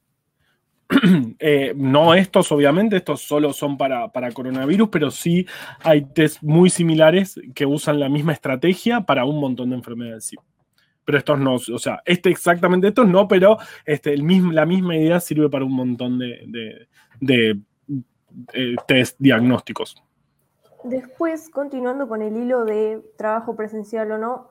[1.39, 5.47] Eh, no estos, obviamente, estos solo son para, para, coronavirus, pero sí
[5.83, 10.31] hay test muy similares que usan la misma estrategia para un montón de enfermedades.
[11.05, 14.97] Pero estos no, o sea, este exactamente estos no, pero este, el mismo, la misma
[14.97, 17.59] idea sirve para un montón de,
[18.53, 19.95] eh, test diagnósticos.
[20.83, 24.49] Después, continuando con el hilo de trabajo presencial o no,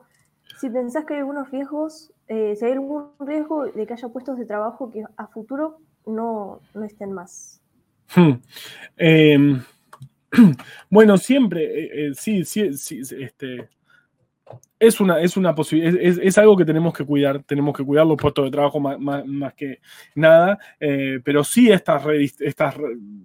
[0.59, 4.37] si pensás que hay algunos riesgos, eh, si hay algún riesgo de que haya puestos
[4.37, 7.61] de trabajo que a futuro no, estén más.
[8.15, 8.33] Hmm.
[8.97, 9.61] Em,
[10.89, 13.69] bueno, siempre, eh, sí, sí, sí, este,
[14.79, 18.17] es una, es una posibilidad, es, algo que tenemos que cuidar, tenemos que cuidar los
[18.17, 19.79] puestos de trabajo más, que
[20.15, 22.03] nada, eh, pero sí estas,
[22.39, 22.75] estas,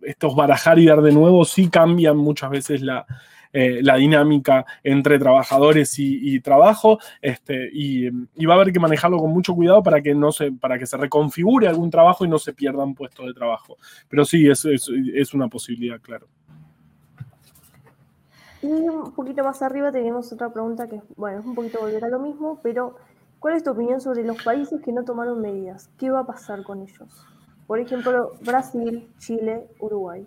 [0.02, 3.04] estos barajar y dar de nuevo sí cambian muchas veces la,
[3.52, 8.08] eh, la dinámica entre trabajadores y, trabajo, este, y,
[8.46, 10.96] va a haber que manejarlo con mucho cuidado para que, no se, para que se
[10.96, 13.76] reconfigure algún trabajo y no se pierdan puestos de trabajo.
[14.08, 16.28] Pero sí, es, es una posibilidad, claro.
[18.62, 22.08] Y un poquito más arriba tenemos otra pregunta que, bueno, es un poquito volver a
[22.08, 22.96] lo mismo, pero
[23.38, 25.90] ¿cuál es tu opinión sobre los países que no tomaron medidas?
[25.98, 27.26] ¿Qué va a pasar con ellos?
[27.66, 30.26] Por ejemplo, Brasil, Chile, Uruguay.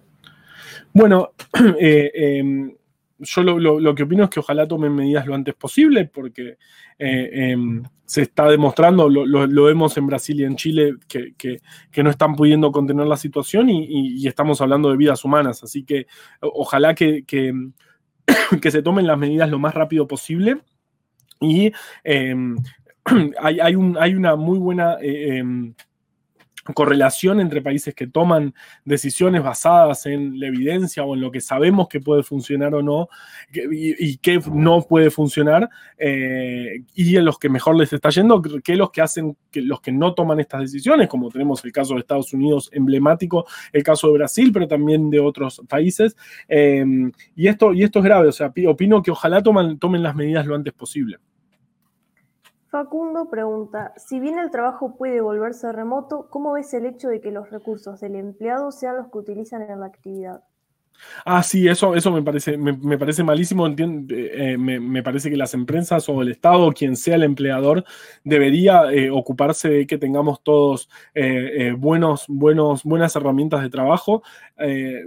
[0.93, 1.31] Bueno,
[1.79, 2.73] eh, em,
[3.19, 6.57] yo lo, que opino es que ojalá tomen medidas lo antes posible, porque
[6.97, 12.35] eh, em, se está demostrando, lo, vemos en Brasil y en Chile, que, no están
[12.35, 15.63] pudiendo contener la situación y, estamos hablando de vidas humanas.
[15.63, 16.07] Así que
[16.41, 17.53] ojalá que, que,
[18.71, 20.57] se tomen las medidas lo más rápido posible.
[21.39, 21.71] Y
[22.03, 22.57] em,
[23.41, 24.97] hay, hay, un, hay, una muy buena...
[25.01, 25.43] Eh,
[26.73, 28.53] correlación entre países que toman
[28.85, 33.09] decisiones basadas en la evidencia o en lo que sabemos que puede funcionar o no
[33.51, 38.75] y, que no puede funcionar eh, y en los que mejor les está yendo que
[38.75, 41.99] los que hacen que los que no toman estas decisiones como tenemos el caso de
[41.99, 46.15] Estados Unidos emblemático el caso de Brasil pero también de otros países
[46.47, 46.85] eh,
[47.35, 50.55] y esto y esto es grave o sea opino que ojalá tomen las medidas lo
[50.55, 51.17] antes posible
[52.73, 57.29] Facundo pregunta, si bien el trabajo puede volverse remoto, ¿cómo ves el hecho de que
[57.29, 60.43] los recursos del empleado sean los que utilizan en la actividad?
[61.25, 63.67] Ah, sí, eso, eso me parece, me, parece malísimo.
[63.67, 67.83] Eh, me, parece que las empresas o el Estado, o quien sea el empleador,
[68.23, 74.23] debería eh, ocuparse de que tengamos todos eh, buenos, buenos, buenas herramientas de trabajo.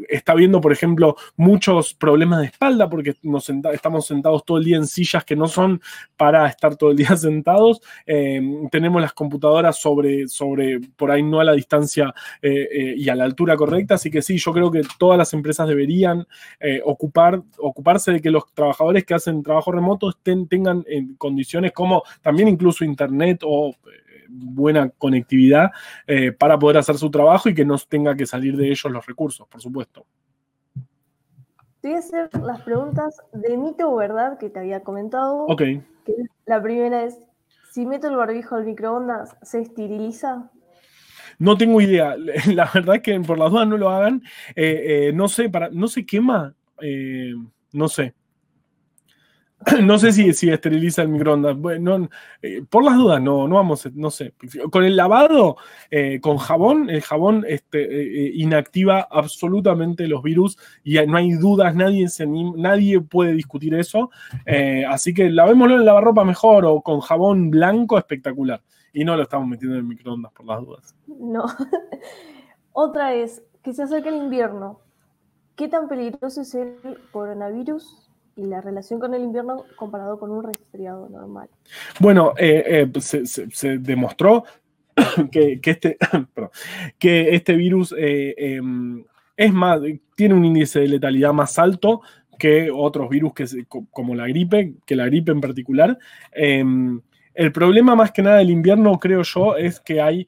[0.09, 4.77] está viendo, por ejemplo, muchos problemas de espalda porque nos estamos sentados todo el día
[4.77, 5.81] en sillas que no son
[6.17, 7.81] para estar todo el día sentados.
[8.71, 13.57] tenemos las computadoras sobre, sobre, por ahí no a la distancia y a la altura
[13.57, 13.95] correcta.
[13.95, 15.76] Así que sí, yo creo que todas las empresas deberían
[16.61, 21.73] eh, ocupar, ocuparse de que los trabajadores que hacen trabajo remoto estén, tengan en condiciones
[21.73, 25.71] como también incluso internet o eh, buena conectividad
[26.07, 29.07] eh, para poder hacer su trabajo y que no tenga que salir de ellos los
[29.07, 30.05] recursos, por supuesto.
[31.81, 35.45] Te voy a hacer las preguntas de mito o verdad que te había comentado.
[35.47, 35.63] Ok.
[36.47, 37.19] la primera es,
[37.71, 40.51] si meto el barbijo al microondas, ¿se esteriliza?
[41.39, 42.17] No tengo idea.
[42.55, 44.23] La verdad es que por las dudas no lo hagan.
[44.55, 46.55] Eh, eh, no sé, para, no se quema.
[46.81, 47.33] Eh,
[47.73, 48.15] no sé.
[49.83, 51.57] No sé si, si esteriliza el microondas.
[51.57, 52.11] Bueno,
[52.69, 54.35] por las dudas, no, no vamos, no sé.
[54.71, 55.57] Con el lavado,
[56.21, 62.27] con jabón, el jabón este, inactiva absolutamente los virus y no hay dudas, nadie, se
[62.27, 64.11] nadie puede discutir eso.
[64.89, 68.61] así que lavémoslo en lavarropa mejor o con jabón blanco, espectacular.
[68.97, 70.95] Y no lo estamos metiendo en el microondas por las dudas.
[71.07, 71.45] No.
[72.73, 74.81] Otra es que se acerca el invierno.
[75.55, 76.79] ¿Qué tan peligroso es el
[77.11, 81.51] coronavirus y la relación con el invierno comparado con un resfriado normal?
[82.01, 84.45] Bueno, eh, eh, se, demostró
[85.31, 85.99] que, este,
[86.99, 89.05] que este virus eh, em,
[89.37, 89.79] es más,
[90.15, 92.01] tiene un índice de letalidad más alto
[92.39, 93.45] que otros virus que,
[93.91, 95.99] como la gripe, que la gripe en particular.
[97.37, 100.27] El problema más que nada del invierno, creo yo, es que hay...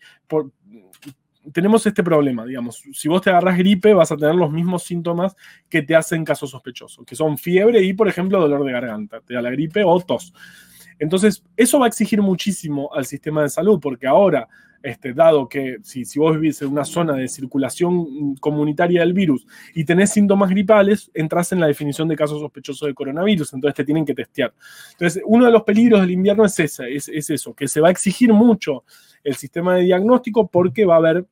[1.53, 2.83] tenemos este problema, digamos.
[2.93, 5.35] Si vos te agarras gripe, vas a tener los mismos síntomas
[5.71, 9.23] que te hacen caso sospechoso, que son fiebre y, por ejemplo, dolor de garganta.
[9.23, 10.35] Te da la gripe o tos.
[10.99, 14.47] Entonces, eso va a exigir muchísimo al sistema de salud, porque ahora
[14.83, 19.47] este, dado que si, si, vos vivís en una zona de circulación comunitaria del virus
[19.75, 23.85] y tenés síntomas gripales, entras en la definición de caso sospechoso de coronavirus, entonces te
[23.85, 24.55] tienen que testear.
[24.93, 27.89] Entonces, uno de los peligros del invierno es, ese, es, es eso, que se va
[27.89, 28.85] a exigir mucho
[29.25, 31.27] el sistema de diagnóstico porque va a haber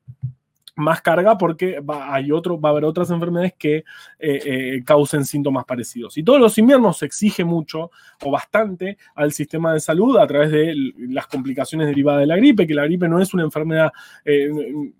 [0.77, 3.83] más carga porque va, hay otro, va a haber otras enfermedades que eh,
[4.19, 6.17] eh, causen síntomas parecidos.
[6.17, 7.91] Y todos los inviernos se exige mucho
[8.23, 10.73] o bastante al sistema de salud a través de
[11.09, 13.91] las complicaciones derivadas de la gripe, que la gripe no es una enfermedad
[14.23, 14.49] eh,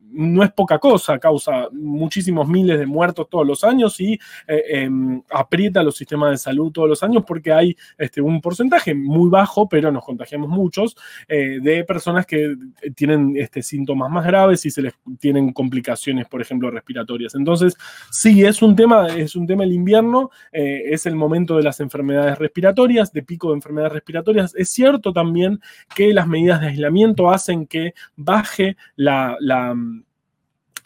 [0.09, 4.17] no es poca cosa, causa muchísimos miles de muertos todos los años y
[4.47, 9.29] em, aprieta los sistemas de salud todos los años porque hay este, un porcentaje muy
[9.29, 10.95] bajo, pero nos contagiamos muchos,
[11.27, 12.55] de personas que
[12.95, 17.35] tienen este, síntomas más graves y se les tienen complicaciones, por ejemplo, respiratorias.
[17.35, 17.75] Entonces,
[18.09, 21.81] sí, es un tema, es un tema el invierno, eh, es el momento de las
[21.81, 24.55] enfermedades respiratorias, de pico de enfermedades respiratorias.
[24.55, 25.59] Es cierto también
[25.93, 29.37] que las medidas de aislamiento hacen que baje la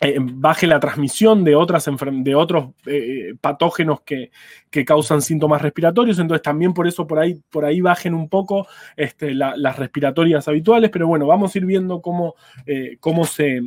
[0.03, 4.31] eh, baje la transmisión de, otras de otros eh, patógenos que,
[4.83, 8.65] causan síntomas respiratorios, entonces también por eso por ahí, por ahí bajen un poco
[8.97, 12.33] este, las respiratorias habituales, pero bueno, vamos a ir viendo cómo,
[12.99, 13.61] cómo se,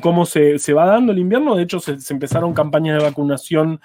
[0.00, 1.54] cómo se, va dando el invierno.
[1.54, 3.80] De hecho, se, empezaron campañas de vacunación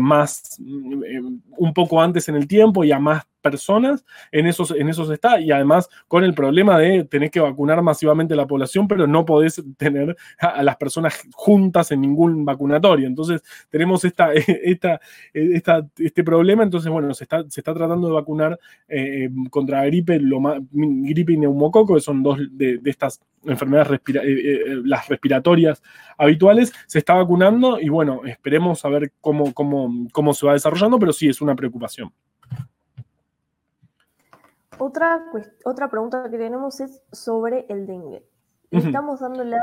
[0.00, 5.10] más un poco antes en el tiempo y a más personas, en esos, en esos
[5.10, 9.24] está, y además con el problema de tener que vacunar masivamente la población, pero no
[9.24, 13.06] podés tener a, las personas juntas en ningún vacunatorio.
[13.06, 18.58] Entonces tenemos esta, esta, este problema, entonces bueno, se está, se está tratando de vacunar
[18.88, 20.40] eh, contra gripe, lo
[20.70, 25.82] gripe y neumococo, que son dos de, estas enfermedades eh, eh, las respiratorias
[26.18, 30.98] habituales, se está vacunando y bueno, esperemos a ver cómo, cómo, cómo se va desarrollando,
[30.98, 32.10] pero sí es una preocupación.
[34.78, 35.22] Otra,
[35.66, 38.24] otra pregunta que tenemos es sobre el dengue.
[38.70, 39.60] Estamos dando la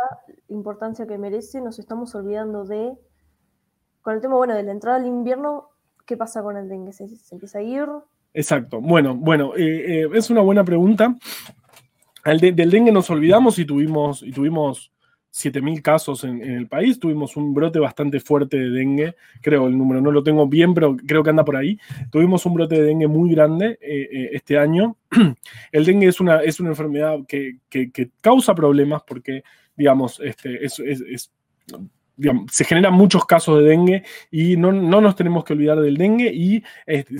[0.49, 2.93] importancia que merece, nos estamos olvidando de,
[4.03, 5.69] con el tema, bueno, de la entrada al invierno,
[6.05, 6.93] ¿qué pasa con el dengue?
[6.93, 7.87] ¿Se, empieza a ir?
[8.35, 8.79] Exacto.
[8.79, 11.15] Bueno, bueno, eh, eh, es una buena pregunta.
[12.23, 14.91] del dengue nos olvidamos y tuvimos, y tuvimos
[15.37, 20.01] 7.000 casos en, el país, tuvimos un brote bastante fuerte de dengue, creo el número
[20.01, 21.79] no lo tengo bien, pero creo que anda por ahí.
[22.11, 24.97] Tuvimos un brote de dengue muy grande eh, eh, este año.
[25.71, 27.59] El dengue es una, es una enfermedad que,
[28.21, 29.43] causa problemas porque,
[29.75, 31.31] digamos, este, es, es
[32.49, 36.63] se generan muchos casos de dengue y no, nos tenemos que olvidar del dengue y
[36.85, 37.15] este,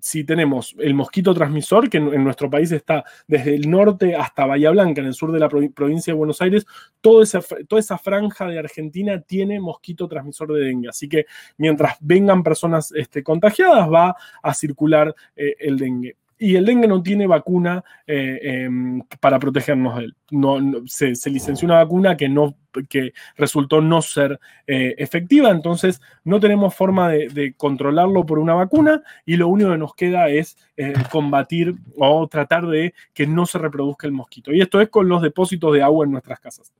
[0.00, 4.70] si, tenemos el mosquito transmisor, que en, nuestro país está desde el norte hasta Bahía
[4.70, 6.66] Blanca, en el sur de la provincia de Buenos Aires,
[7.00, 10.88] toda esa, toda esa franja de Argentina tiene mosquito transmisor de dengue.
[10.88, 11.26] Así que
[11.56, 17.02] mientras vengan personas este, contagiadas, va a circular eh, el dengue y el dengue no
[17.02, 20.16] tiene vacuna eh, em, para protegernos de él.
[20.30, 22.54] No, se, licenció una vacuna que, no,
[22.88, 29.02] que resultó no ser eh, efectiva, entonces no tenemos forma de, controlarlo por una vacuna
[29.26, 33.58] y lo único que nos queda es eh, combatir o tratar de que no se
[33.58, 34.52] reproduzca el mosquito.
[34.52, 36.72] Y esto es con los depósitos de agua en nuestras casas.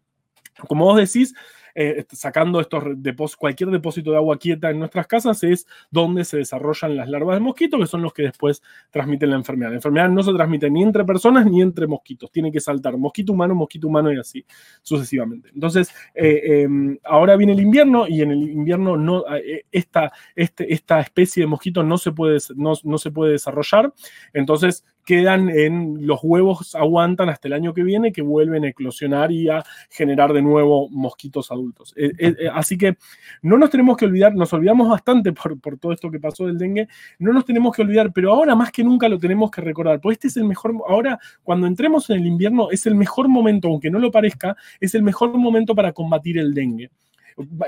[0.66, 1.34] Como vos decís,
[1.80, 6.96] eh, sacando estos cualquier depósito de agua quieta en nuestras casas es donde se desarrollan
[6.96, 9.70] las larvas de mosquito, que son los que después transmiten la enfermedad.
[9.70, 13.32] La enfermedad no se transmite ni entre personas ni entre mosquitos, tiene que saltar mosquito
[13.32, 14.44] humano, mosquito humano y así
[14.82, 15.50] sucesivamente.
[15.54, 20.74] Entonces, eh, em, ahora viene el invierno y en el invierno no, eh, esta, este,
[20.74, 23.94] esta especie de mosquito no se puede, no, no se puede desarrollar.
[24.32, 29.32] Entonces, quedan en los huevos, aguantan hasta el año que viene, que vuelven a eclosionar
[29.32, 31.94] y a generar de nuevo mosquitos adultos.
[31.96, 32.98] Eh, eh, eh, así que
[33.40, 36.59] no nos tenemos que olvidar, nos olvidamos bastante por, por, todo esto que pasó del
[36.59, 36.88] dengue,
[37.20, 40.16] no nos tenemos que olvidar, pero ahora más que nunca lo tenemos que recordar, pues
[40.16, 43.90] este es el mejor, ahora cuando entremos en el invierno es el mejor momento, aunque
[43.90, 46.90] no lo parezca, es el mejor momento para combatir el dengue.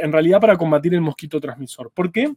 [0.03, 1.91] En realidad para combatir el mosquito transmisor.
[1.95, 2.35] ¿Por qué?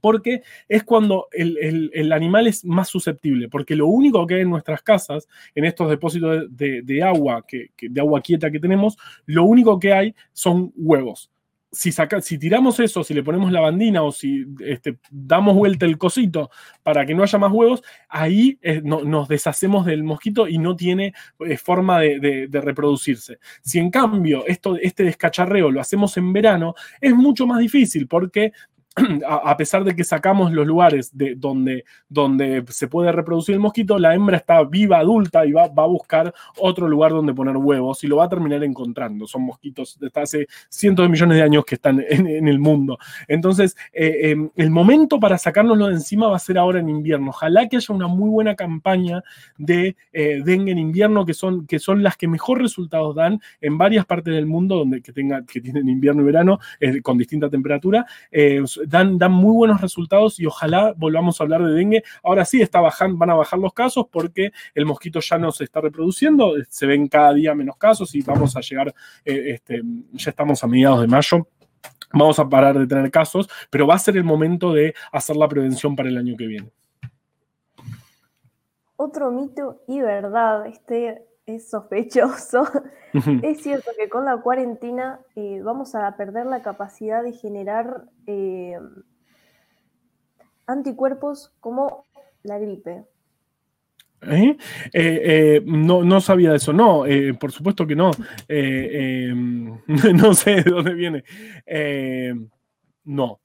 [0.00, 4.82] Porque es cuando el, animal es más susceptible, porque lo único que hay en nuestras
[4.82, 9.92] casas, en estos depósitos de, agua, que, de agua quieta que tenemos, lo único que
[9.92, 11.30] hay son huevos.
[11.70, 15.84] Si, saca, si tiramos eso, si le ponemos la bandina o si este, damos vuelta
[15.84, 16.50] el cosito
[16.82, 21.12] para que no haya más huevos, ahí eh, nos deshacemos del mosquito y no tiene
[21.40, 23.38] eh, forma de, reproducirse.
[23.60, 28.52] Si en cambio esto, este descacharreo lo hacemos en verano, es mucho más difícil porque
[29.26, 33.98] a, pesar de que sacamos los lugares de donde, donde se puede reproducir el mosquito,
[33.98, 38.06] la hembra está viva, adulta y va, a buscar otro lugar donde poner huevos y
[38.06, 39.26] lo va a terminar encontrando.
[39.26, 42.98] Son mosquitos desde hace cientos de millones de años que están en, el mundo.
[43.26, 47.30] Entonces, eh, em, el momento para sacárnoslo de encima va a ser ahora en invierno.
[47.30, 49.22] Ojalá que haya una muy buena campaña
[49.56, 53.78] de eh, dengue en invierno, que son, que son las que mejor resultados dan en
[53.78, 57.48] varias partes del mundo donde que, tenga, que tienen invierno y verano eh, con distinta
[57.48, 58.06] temperatura
[58.88, 62.02] dan, dan muy buenos resultados y ojalá volvamos a hablar de dengue.
[62.22, 65.64] Ahora sí está bajando, van a bajar los casos porque el mosquito ya no se
[65.64, 69.82] está reproduciendo, se ven cada día menos casos y vamos a llegar, eh, este,
[70.12, 71.46] ya estamos a mediados de mayo.
[72.12, 75.46] Vamos a parar de tener casos, pero va a ser el momento de hacer la
[75.46, 76.70] prevención para el año que viene.
[78.96, 82.68] Otro mito y verdad, este es sospechoso.
[83.42, 88.78] es cierto que con la cuarentena eh, vamos a perder la capacidad de generar eh,
[90.66, 92.04] anticuerpos como
[92.42, 93.04] la gripe.
[94.20, 94.56] ¿Eh?
[95.64, 97.04] no, no, sabía eso, no,
[97.38, 98.10] por supuesto que no.
[98.48, 101.24] no sé de dónde viene.
[103.04, 103.40] no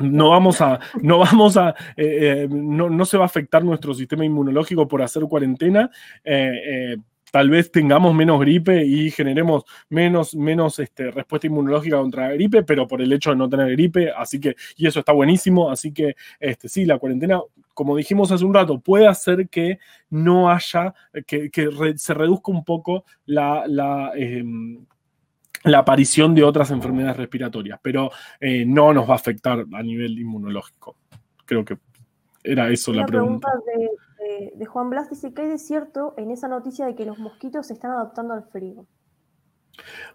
[0.00, 4.24] no vamos a, no vamos a, eh, eh, no, se va a afectar nuestro sistema
[4.24, 5.90] inmunológico por hacer cuarentena.
[6.24, 6.96] Eh,
[7.30, 12.62] tal vez tengamos menos gripe y generemos menos, menos este, respuesta inmunológica contra la gripe,
[12.62, 15.92] pero por el hecho de no tener gripe, así que, y eso está buenísimo, así
[15.92, 17.40] que este, sí, la cuarentena,
[17.72, 19.78] como dijimos hace un rato, puede hacer que
[20.10, 20.92] no haya,
[21.26, 21.50] que,
[21.96, 24.84] se reduzca un poco la, la em,
[25.64, 28.10] la aparición de otras enfermedades respiratorias, pero
[28.40, 30.96] eh, no nos va a afectar a nivel inmunológico.
[31.44, 31.78] Creo que
[32.42, 33.48] Era eso la pregunta.
[33.64, 37.04] pregunta de, de, Juan Blas dice, ¿qué hay de cierto en esa noticia de que
[37.04, 38.86] los mosquitos se están adaptando al frío?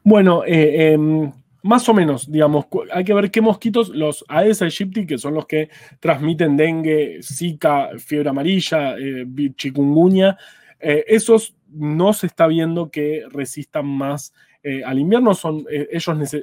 [0.04, 1.32] Bueno, eh, em,
[1.64, 5.46] más o menos, digamos, hay que ver qué mosquitos, los Aedes aegypti, que son los
[5.46, 5.70] que
[6.00, 9.26] transmiten dengue, zika, fiebre amarilla, eh,
[9.56, 10.38] chikungunya,
[10.80, 14.32] esos no se está viendo que resistan más
[14.68, 15.34] eh, al invierno.
[15.34, 16.34] Son, ellos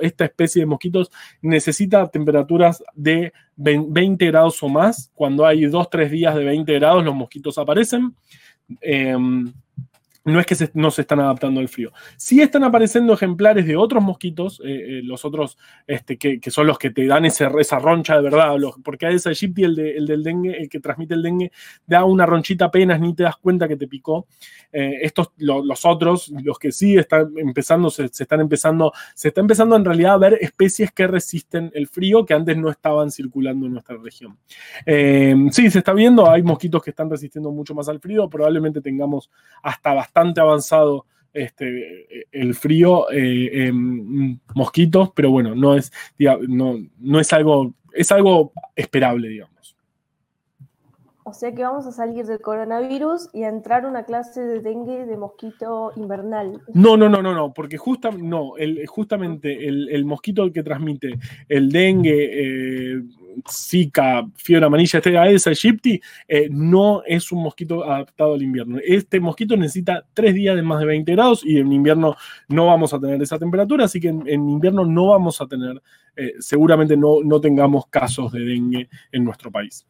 [0.00, 1.10] esta especie de mosquitos
[1.42, 5.10] necesita temperaturas de 20 grados o más.
[5.14, 8.14] Cuando hay 2-3 días de 20 grados, los mosquitos aparecen.
[10.24, 11.92] No es que no se están adaptando al frío.
[12.16, 16.78] Sí están apareciendo ejemplares de otros mosquitos, eh, eh, los otros este, que, son los
[16.78, 20.56] que te dan ese, esa roncha de verdad, porque ese aegypti, el, el del dengue,
[20.56, 21.52] el que transmite el dengue,
[21.86, 24.26] da una ronchita apenas, ni te das cuenta que te picó.
[24.72, 29.76] Eh, estos, los otros, los que sí están empezando, se, están empezando, se está empezando
[29.76, 33.72] en realidad a ver especies que resisten el frío que antes no estaban circulando en
[33.72, 34.38] nuestra región.
[34.86, 39.30] sí, se está viendo, hay mosquitos que están resistiendo mucho más al frío, probablemente tengamos
[39.62, 43.72] hasta bastante bastante avanzado este, el frío eh,
[44.54, 45.92] mosquitos, pero bueno, no es,
[46.46, 49.53] no, no es algo, es algo esperable, digamos.
[51.26, 55.06] O sea que vamos a salir del coronavirus y a entrar una clase de dengue
[55.06, 56.60] de mosquito invernal.
[56.74, 58.52] No, no, no, no, no, porque justa, no,
[58.86, 61.18] justamente el, el, mosquito que transmite
[61.48, 63.02] el dengue, eh,
[63.50, 65.98] Zika, fiebre amarilla, este Aedes aegypti,
[66.28, 68.78] eh, no es un mosquito adaptado al invierno.
[68.84, 72.16] Este mosquito necesita tres días de más de 20 grados y en invierno
[72.48, 75.82] no vamos a tener esa temperatura, así que en, invierno no vamos a tener,
[76.16, 79.86] eh, seguramente no, no tengamos casos de dengue en nuestro país.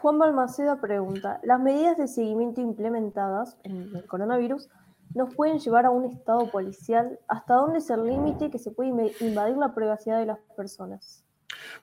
[0.00, 4.68] Juan Balmaceda pregunta, ¿las medidas de seguimiento implementadas en el coronavirus
[5.14, 7.18] nos pueden llevar a un estado policial?
[7.28, 11.24] ¿Hasta dónde es el límite que se puede invadir la privacidad de las personas?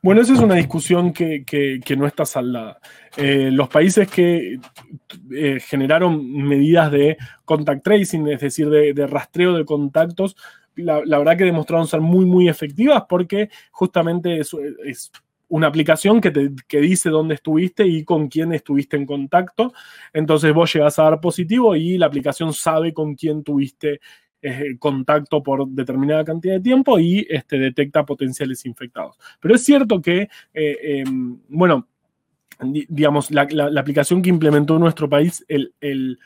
[0.02, 2.80] Bueno, esa es una discusión que, no está saldada.
[3.16, 4.60] Eh, los países que
[5.32, 10.36] eh, generaron medidas de contact tracing, es decir, de, rastreo de contactos,
[10.76, 15.12] la, verdad que demostraron ser muy, muy efectivas porque justamente es,
[15.50, 19.74] una aplicación que te dice dónde estuviste y con quién estuviste en contacto.
[20.14, 24.00] Entonces vos llegas a dar positivo y la aplicación sabe con quién tuviste
[24.40, 29.18] eh, contacto por determinada cantidad de tiempo y este, detecta potenciales infectados.
[29.40, 31.88] Pero es cierto que, eh, em, bueno,
[32.88, 33.48] digamos, la,
[33.80, 36.20] aplicación que implementó nuestro país, el,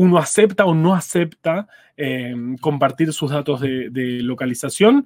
[0.00, 5.04] uno acepta o no acepta em, compartir sus datos de, de, localización.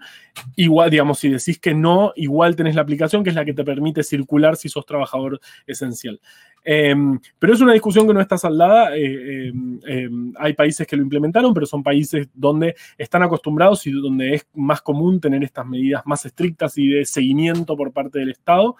[0.54, 3.64] Igual, digamos, si decís que no, igual tenés la aplicación que es la que te
[3.64, 6.20] permite circular si sos trabajador esencial.
[6.62, 8.96] Em, pero es una discusión que no está saldada.
[8.96, 13.90] Eh, em, em, hay países que lo implementaron, pero son países donde están acostumbrados y
[13.90, 18.30] donde es más común tener estas medidas más estrictas y de seguimiento por parte del
[18.30, 18.76] Estado.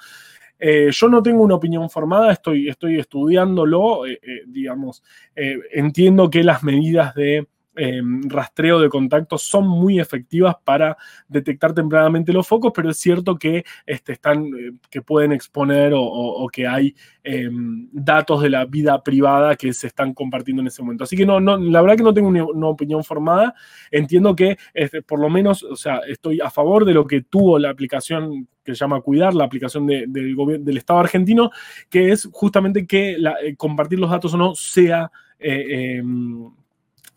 [0.58, 5.02] Eh, yo no tengo una opinión formada, estoy, estoy estudiándolo, eh, digamos,
[5.34, 7.46] entiendo que las medidas de
[7.76, 10.96] Em, rastreo de contactos son muy efectivas para
[11.26, 16.46] detectar tempranamente los focos, pero es cierto que este, están, eh, que pueden exponer o,
[16.52, 16.94] que hay
[17.24, 21.02] em, datos de la vida privada que se están compartiendo en ese momento.
[21.02, 23.54] Así que no, no la verdad que no tengo una, opinión formada.
[23.90, 27.58] Entiendo que este, por lo menos, o sea, estoy a favor de lo que tuvo
[27.58, 31.50] la aplicación que se llama Cuidar, la aplicación del, del Estado argentino,
[31.90, 35.10] que es justamente que eh, compartir los datos o no sea...
[35.40, 36.50] Eh, em,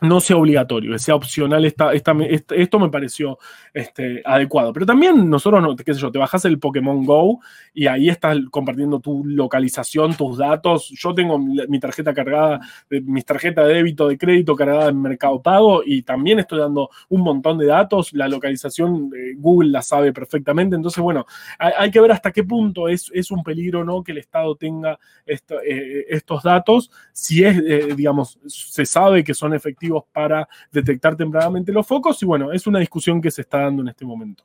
[0.02, 3.40] no sea obligatorio, sea opcional, esta, esto me pareció
[3.78, 4.74] este, adecuado.
[4.74, 7.40] Pero también nosotros, no, qué sé yo, te bajas el Pokémon Go
[7.76, 10.90] y ahí estás compartiendo tu localización, tus datos.
[10.90, 12.60] Yo tengo mi tarjeta cargada,
[12.90, 17.22] mis tarjetas de débito, de crédito cargada en Mercado Pago y también estoy dando un
[17.22, 18.14] montón de datos.
[18.14, 20.76] La localización, eh, Google la sabe perfectamente.
[20.76, 21.28] Entonces, bueno,
[21.60, 24.98] hay, que ver hasta qué punto es, es un peligro no que el Estado tenga
[25.28, 26.90] eh, estos datos.
[27.14, 32.26] Si es, eh, digamos, se sabe que son efectivos para detectar tempranamente los focos y
[32.26, 34.44] bueno, es una discusión que se está dando en este momento.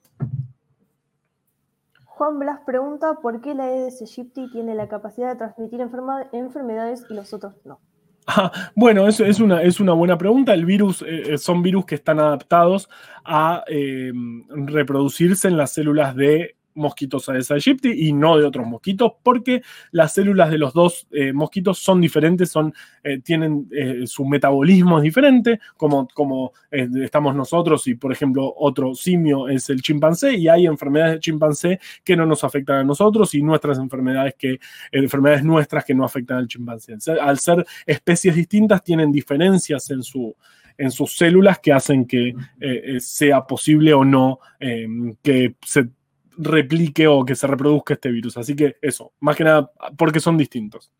[2.04, 7.14] Juan Blas pregunta por qué la Aedes aegypti tiene la capacidad de transmitir enfermedades y
[7.14, 7.80] los otros no.
[8.26, 10.54] Ah, bueno, eso es una, es una buena pregunta.
[10.54, 12.88] El virus eh, son virus que están adaptados
[13.24, 14.12] a eh,
[14.48, 20.14] reproducirse en las células de mosquitos Aedes aegypti y no de otros mosquitos, porque las
[20.14, 25.04] células de los dos eh, mosquitos son diferentes, son, eh, tienen eh, su metabolismo es
[25.04, 30.66] diferente, como, como estamos nosotros y, por ejemplo, otro simio es el chimpancé, y hay
[30.66, 34.58] enfermedades de chimpancé que no nos afectan a nosotros y nuestras enfermedades, que,
[34.90, 36.96] enfermedades nuestras que no afectan al chimpancé.
[37.20, 40.34] Al ser especies distintas, tienen diferencias en su
[40.78, 42.34] en sus células que hacen que
[42.98, 44.38] sea posible o no
[45.22, 45.90] que se
[46.42, 48.36] replique o que se reproduzca este virus.
[48.36, 50.92] Así que eso, más que nada porque son distintos.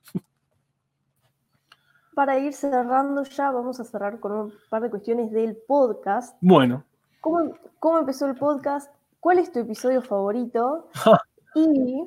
[2.15, 6.37] Para ir cerrando ya, vamos a cerrar con un par de cuestiones del podcast.
[6.41, 6.85] Bueno.
[7.21, 8.93] ¿Cómo, cómo empezó el podcast?
[9.21, 10.89] ¿Cuál es tu episodio favorito?
[11.55, 12.05] y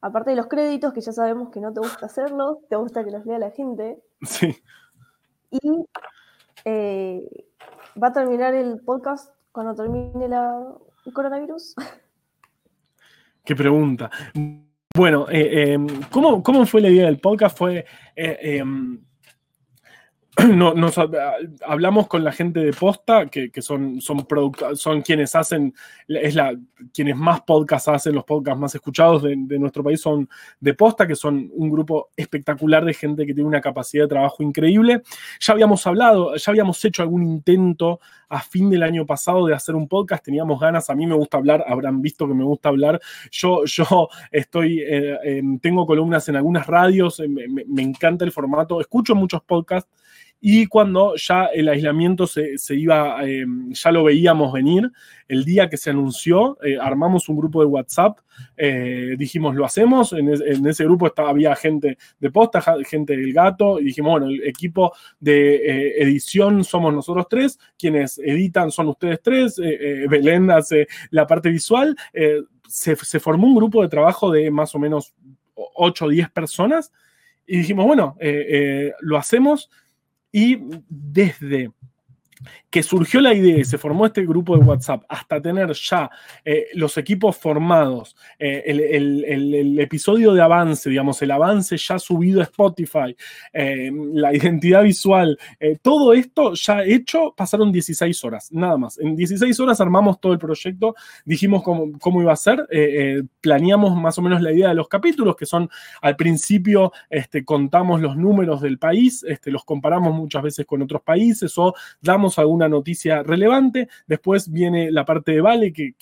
[0.00, 3.10] aparte de los créditos, que ya sabemos que no te gusta hacerlo, te gusta que
[3.10, 4.02] los lea la gente.
[4.22, 4.56] Sí.
[5.50, 5.86] Y
[6.64, 7.46] eh,
[8.02, 10.74] va a terminar el podcast cuando termine la,
[11.04, 11.74] el coronavirus.
[13.46, 14.10] Qué pregunta.
[14.92, 17.56] Bueno, eh, em, ¿cómo, ¿cómo, fue la idea del podcast?
[17.56, 17.86] Fue
[18.16, 18.98] eh, em,
[20.54, 20.96] no, nos
[21.66, 24.26] hablamos con la gente de Posta, que, son, son,
[24.74, 25.72] son quienes hacen,
[26.08, 26.54] es la,
[26.92, 30.28] quienes más podcasts hacen, los podcasts más escuchados de, nuestro país son
[30.60, 34.42] de Posta, que son un grupo espectacular de gente que tiene una capacidad de trabajo
[34.42, 35.02] increíble.
[35.40, 39.74] Ya habíamos hablado, ya habíamos hecho algún intento a fin del año pasado de hacer
[39.74, 43.00] un podcast, teníamos ganas, a mí me gusta hablar, habrán visto que me gusta hablar,
[43.30, 49.14] yo, yo estoy, eh, tengo columnas en algunas radios, me, me encanta el formato, escucho
[49.14, 49.88] muchos podcasts
[50.40, 54.90] y cuando ya el aislamiento se, iba, em, ya lo veíamos venir,
[55.28, 58.18] el día que se anunció, eh, armamos un grupo de WhatsApp,
[58.56, 60.28] eh, dijimos, lo hacemos, en,
[60.66, 64.92] ese grupo estaba, había gente de posta, gente del gato, y dijimos, bueno, el equipo
[65.18, 71.48] de eh, edición somos nosotros tres, quienes editan son ustedes tres, Belén hace la parte
[71.48, 71.96] visual,
[72.68, 75.14] se, se formó un grupo de trabajo de más o menos
[75.54, 76.92] 8 o 10 personas,
[77.46, 78.16] y dijimos, bueno,
[79.00, 79.70] lo hacemos
[80.36, 80.58] y
[80.90, 81.72] desde
[82.82, 86.10] surgió la idea y se formó este grupo de WhatsApp hasta tener ya
[86.44, 92.44] eh, los equipos formados, eh, el, episodio de avance, digamos, el avance ya subido a
[92.44, 93.16] Spotify,
[93.52, 95.38] eh, la identidad visual,
[95.82, 98.98] todo esto ya hecho, pasaron 16 horas, nada más.
[98.98, 102.66] En 16 horas armamos todo el proyecto, dijimos cómo, cómo iba a ser,
[103.40, 105.68] planeamos más o menos la idea de los capítulos, que son
[106.00, 111.02] al principio este, contamos los números del país, este, los comparamos muchas veces con otros
[111.02, 113.88] países o damos alguna noticia relevante.
[114.06, 115.94] Después viene la parte de Vale, que,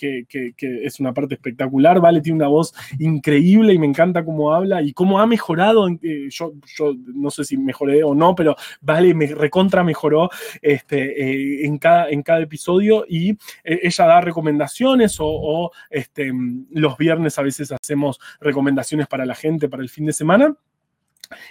[0.61, 2.01] es una parte espectacular.
[2.01, 5.89] Vale tiene una voz increíble y me encanta cómo habla y cómo ha mejorado.
[5.89, 10.31] Eh, yo, yo no sé si mejoré o no, pero Vale me recontra mejoró
[10.63, 13.31] este, eh, en, cada, en cada episodio y
[13.65, 16.33] eh, ella da recomendaciones o, o este,
[16.71, 20.57] los viernes a veces hacemos recomendaciones para la gente para el fin de semana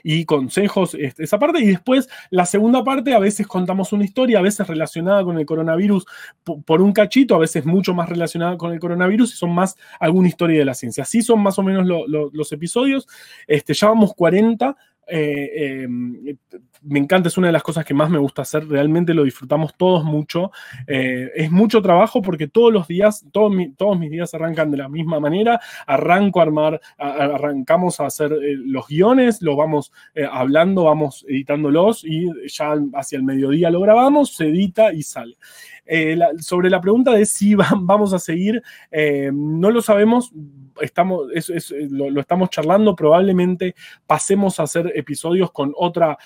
[0.04, 1.60] y consejos, este, esa parte.
[1.60, 5.46] Y después, la segunda parte, a veces contamos una historia, a veces relacionada con el
[5.46, 6.06] coronavirus
[6.66, 10.28] por un cachito, a veces mucho más relacionada con el coronavirus y son más alguna
[10.28, 11.04] historia de la ciencia.
[11.04, 13.08] Así son más o menos los episodios.
[13.48, 14.76] Este, ya vamos 40.
[15.06, 16.38] Eh, em,
[16.86, 19.76] me encanta, es una de las cosas que más me gusta hacer, realmente lo disfrutamos
[19.76, 20.52] todos mucho.
[20.88, 24.90] Eh, es mucho trabajo porque todos los días, todos, todos mis días arrancan de la
[24.90, 25.60] misma manera.
[25.88, 32.04] Arranco a armar, arrancamos a hacer eh, los guiones, los vamos eh, hablando, vamos editándolos
[32.04, 35.38] y ya hacia el mediodía lo grabamos, se edita y sale.
[36.40, 38.62] sobre la pregunta de si vamos a seguir,
[39.34, 40.32] no lo sabemos,
[40.82, 41.28] estamos,
[41.90, 43.76] lo, estamos charlando, probablemente
[44.06, 46.18] pasemos a hacer episodios con otra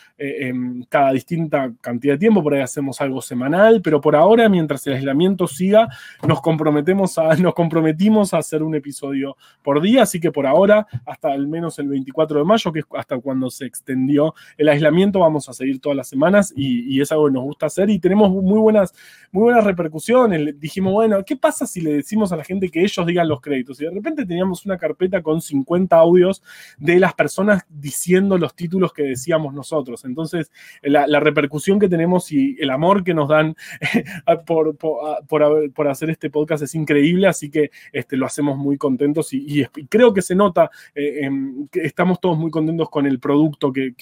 [0.89, 4.93] cada distinta cantidad de tiempo, por ahí hacemos algo semanal, pero por ahora, mientras el
[4.93, 5.88] aislamiento siga,
[6.28, 10.88] nos comprometemos a, nos comprometimos a hacer un episodio por día, así que por ahora,
[11.06, 15.20] hasta al menos el 24 de mayo, que es hasta cuando se extendió el aislamiento,
[15.20, 18.32] vamos a seguir todas las semanas y, es algo que nos gusta hacer y tenemos
[18.32, 18.93] muy buenas,
[19.32, 20.60] muy buenas repercusiones.
[20.60, 23.80] Dijimos, bueno, ¿qué pasa si le decimos a la gente que ellos digan los créditos?
[23.80, 26.41] Y de repente teníamos una carpeta con 50 audios
[26.78, 30.06] de las personas diciendo los títulos que decíamos nosotros.
[30.06, 30.36] Entonces,
[30.81, 33.55] la, repercusión que tenemos y el amor que nos dan
[34.45, 39.65] por, por, hacer este podcast es increíble, así que este, lo hacemos muy contentos y,
[39.89, 41.29] creo que se nota, eh,
[41.71, 43.95] que estamos todos muy contentos con el producto que,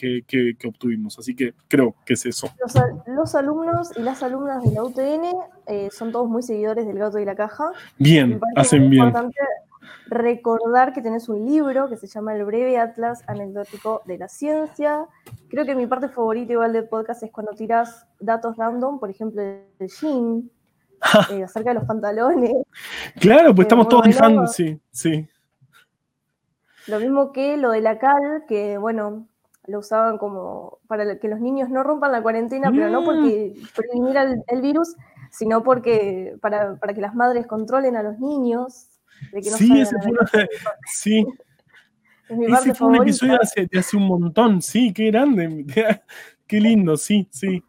[0.65, 2.49] obtuvimos, así que creo que es eso.
[3.07, 5.25] Los, alumnos y las alumnas de la UTN
[5.67, 7.71] eh, son todos muy seguidores del gato y la caja.
[7.97, 9.11] Bien, hacen bien
[10.07, 15.05] recordar que tenés un libro que se llama El breve atlas anecdótico de la ciencia.
[15.49, 19.41] Creo que mi parte favorita igual del podcast es cuando tiras datos random, por ejemplo,
[19.41, 20.49] el jean,
[21.31, 22.53] eh, acerca de los pantalones.
[23.19, 25.27] Claro, pues estamos todos diciendo, sí, sí.
[26.88, 29.27] Lo mismo que lo de la cal, que bueno,
[29.67, 33.65] lo usaban como para que los niños no rompan la cuarentena, pero no porque mm.
[33.75, 34.95] prevenir el, virus,
[35.31, 38.89] sino porque para, para que las madres controlen a los niños
[39.41, 40.11] sí, ese fue,
[40.88, 41.26] sí.
[42.30, 45.66] ese fue un episodio de hace, un montón, sí, qué grande,
[46.47, 47.63] qué lindo, sí, sí.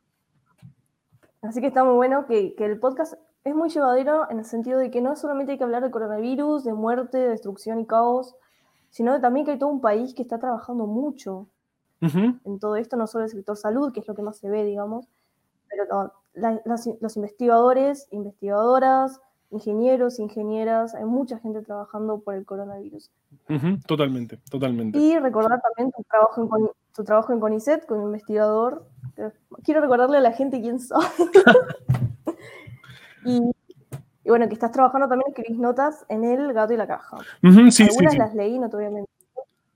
[1.43, 4.79] Así que está muy bueno que, que, el podcast es muy llevadero en el sentido
[4.79, 8.35] de que no solamente hay que hablar de coronavirus, de muerte, destrucción y caos,
[8.91, 11.49] sino también que hay todo un país que está trabajando mucho
[12.01, 14.65] en todo esto, no solo el sector salud, que es lo que más se ve,
[14.65, 15.09] digamos,
[15.69, 19.21] pero los investigadores, investigadoras,
[19.51, 23.11] ingenieros, ingenieras, hay mucha gente trabajando por el coronavirus.
[23.87, 24.99] totalmente, totalmente.
[24.99, 28.87] Y recordar también tu trabajo en, tu trabajo en CONICET como investigador.
[29.65, 31.07] Quiero recordarle a la gente quién soy.
[33.25, 33.41] y,
[34.29, 37.19] bueno, que estás trabajando también, escribís notas en el gato y la caja.
[37.43, 39.07] Algunas las leí, no te voy a mentir.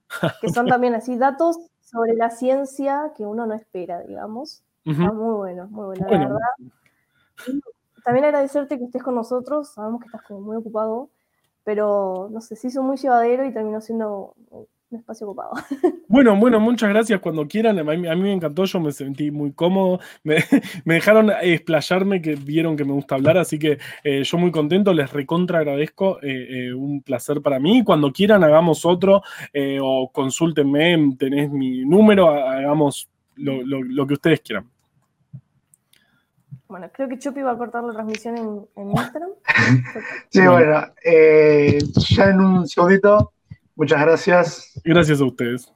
[0.41, 4.61] Que son también así datos sobre la ciencia que uno no espera, digamos.
[4.83, 6.39] Está muy bueno, muy bueno, la verdad.
[8.03, 11.09] También agradecerte que estés con nosotros, sabemos que estás como muy ocupado,
[11.63, 14.33] pero no sé, se hizo muy llevadero y terminó siendo
[14.91, 15.51] un espacio ocupado.
[16.07, 17.79] Bueno, bueno, muchas gracias cuando quieran.
[17.79, 20.01] A mí, me encantó, yo me sentí muy cómodo.
[20.25, 20.43] Me,
[20.83, 25.09] dejaron explayarme, que vieron que me gusta hablar, así que eh, yo muy contento, les
[25.13, 26.21] recontra agradezco.
[26.21, 27.81] Eh, eh, un placer para mí.
[27.85, 29.21] Cuando quieran, hagamos otro
[29.81, 34.69] o consúltenme, tenés mi número, hagamos lo, que ustedes quieran.
[36.71, 39.29] Bueno, creo que Chupi va a cortar la transmisión en, en Instagram.
[40.29, 40.87] sí, bueno,
[42.09, 43.33] ya en un segundito
[43.75, 44.81] Muchas gracias.
[44.83, 45.73] Gracias a ustedes.